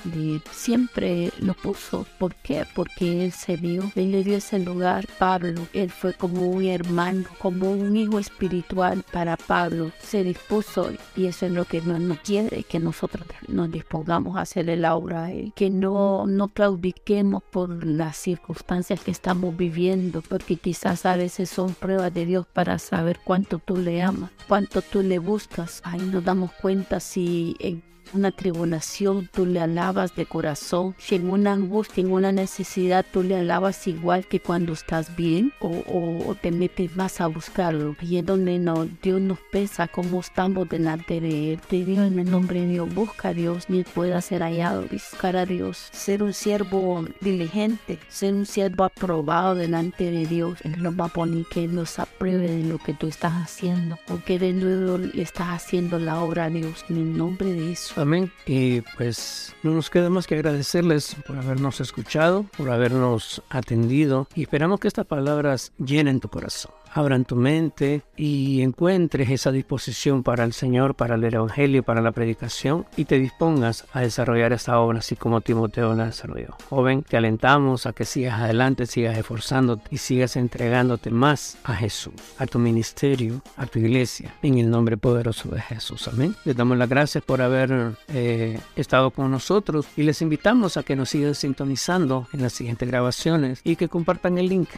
[0.51, 2.07] siempre lo puso.
[2.19, 2.67] ¿Por qué?
[2.75, 5.07] Porque Él se vio, Él le dio ese lugar.
[5.19, 11.47] Pablo, Él fue como un hermano, como un espiritual para Pablo se dispuso y eso
[11.47, 15.33] es lo que no nos quiere, que nosotros nos dispongamos a hacerle la obra a
[15.33, 21.51] Él, que no, no claudiquemos por las circunstancias que estamos viviendo, porque quizás a veces
[21.51, 25.81] son pruebas de Dios para saber cuánto tú le amas, cuánto tú le buscas.
[25.85, 27.83] Ahí nos damos cuenta si en
[28.15, 30.95] una tribulación, tú le alabas de corazón.
[30.99, 35.53] Si en una angustia, en una necesidad, tú le alabas igual que cuando estás bien
[35.61, 37.97] o, te metes más a buscarlo.
[38.01, 41.61] Y es donde no, Dios nos pesa cómo estamos delante de Él.
[41.69, 44.87] Te digo en el nombre de Dios, busca a Dios, ni pueda ser hallado.
[44.91, 50.59] Buscar a Dios, ser un siervo diligente, ser un siervo aprobado delante de Dios.
[50.63, 53.99] Es lo más bonito que Él nos apruebe de lo que tú estás haciendo.
[54.07, 58.33] Porque de nuevo le estás haciendo la obra a Dios en el nombre de Amén.
[58.47, 64.43] Y pues no nos queda más que agradecerles por habernos escuchado, por habernos atendido y
[64.43, 66.73] esperamos que estas palabras llenen tu corazón.
[66.95, 72.13] Abran tu mente y encuentres esa disposición para el Señor, para el Evangelio, para la
[72.13, 76.57] predicación y te dispongas a desarrollar esta obra así como Timoteo la desarrolló.
[76.69, 82.15] Joven, te alentamos a que sigas adelante, sigas esforzándote y sigas entregándote más a Jesús,
[82.39, 86.09] a tu ministerio, a tu iglesia, en el nombre poderoso de Jesús.
[86.09, 86.35] Amén.
[86.45, 90.97] Les damos las gracias por haber eh, estado con nosotros y les invitamos a que
[90.97, 94.69] nos sigan sintonizando en las siguientes grabaciones y que compartan el link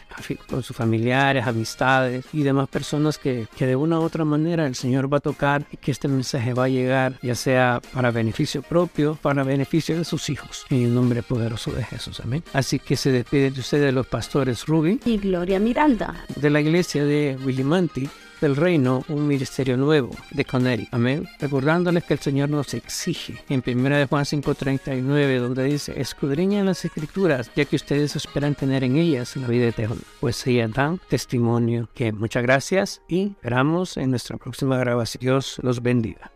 [0.49, 4.75] con sus familiares, amistades y demás personas que, que de una u otra manera el
[4.75, 8.61] Señor va a tocar y que este mensaje va a llegar, ya sea para beneficio
[8.61, 12.19] propio, para beneficio de sus hijos, en el nombre poderoso de Jesús.
[12.19, 12.43] Amén.
[12.53, 17.05] Así que se despide de ustedes los pastores Ruby y Gloria Miranda de la iglesia
[17.05, 18.09] de Willimanti
[18.45, 20.93] del reino un ministerio nuevo de Connecticut.
[20.93, 21.27] Amén.
[21.39, 26.85] Recordándoles que el Señor nos exige en 1 de Juan 5:39 donde dice, escudriñen las
[26.85, 29.97] escrituras ya que ustedes esperan tener en ellas la vida eterna.
[30.19, 35.21] Pues ellas dan testimonio que muchas gracias y esperamos en nuestra próxima grabación.
[35.21, 36.34] Dios los bendiga.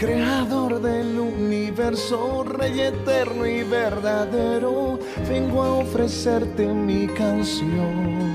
[0.00, 4.98] Creador del universo, Rey eterno y verdadero,
[5.28, 8.32] vengo a ofrecerte mi canción.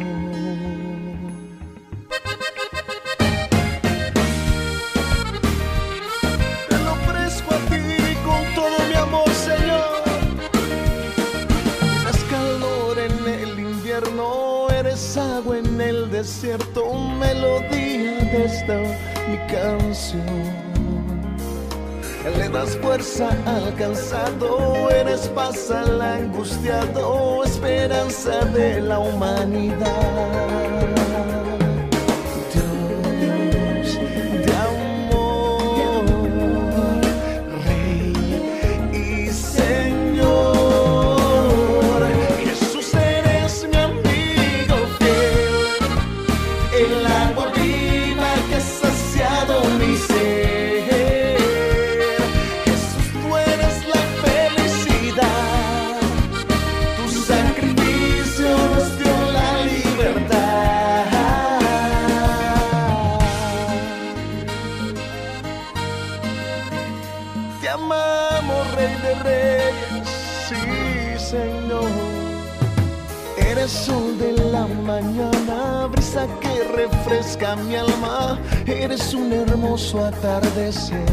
[6.70, 10.04] Te lo ofrezco a ti con todo mi amor, Señor.
[12.04, 18.78] Eres calor en el invierno, eres agua en el desierto, melodía de esta
[19.32, 20.65] mi canción
[22.30, 30.75] le das fuerza al cansado, eres paz al angustiado, esperanza de la humanidad.
[77.06, 81.06] Refresca mi alma, eres un hermoso atardecer.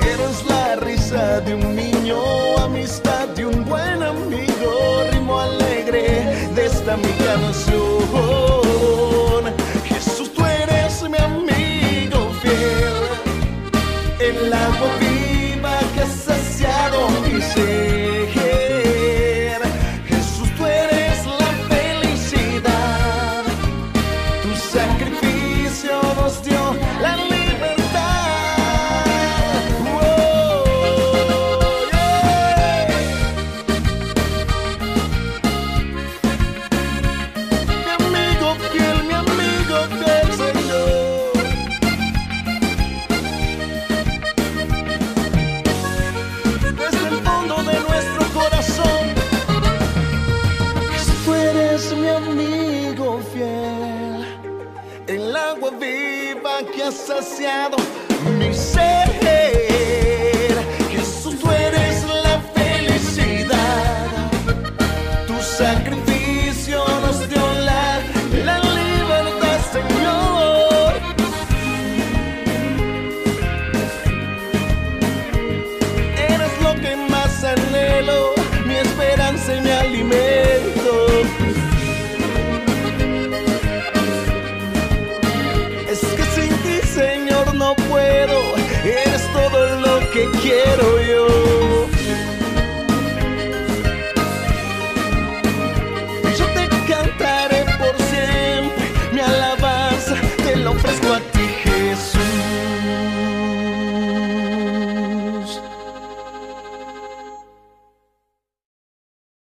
[0.00, 2.16] Eres la risa de un niño,
[2.58, 3.23] amistad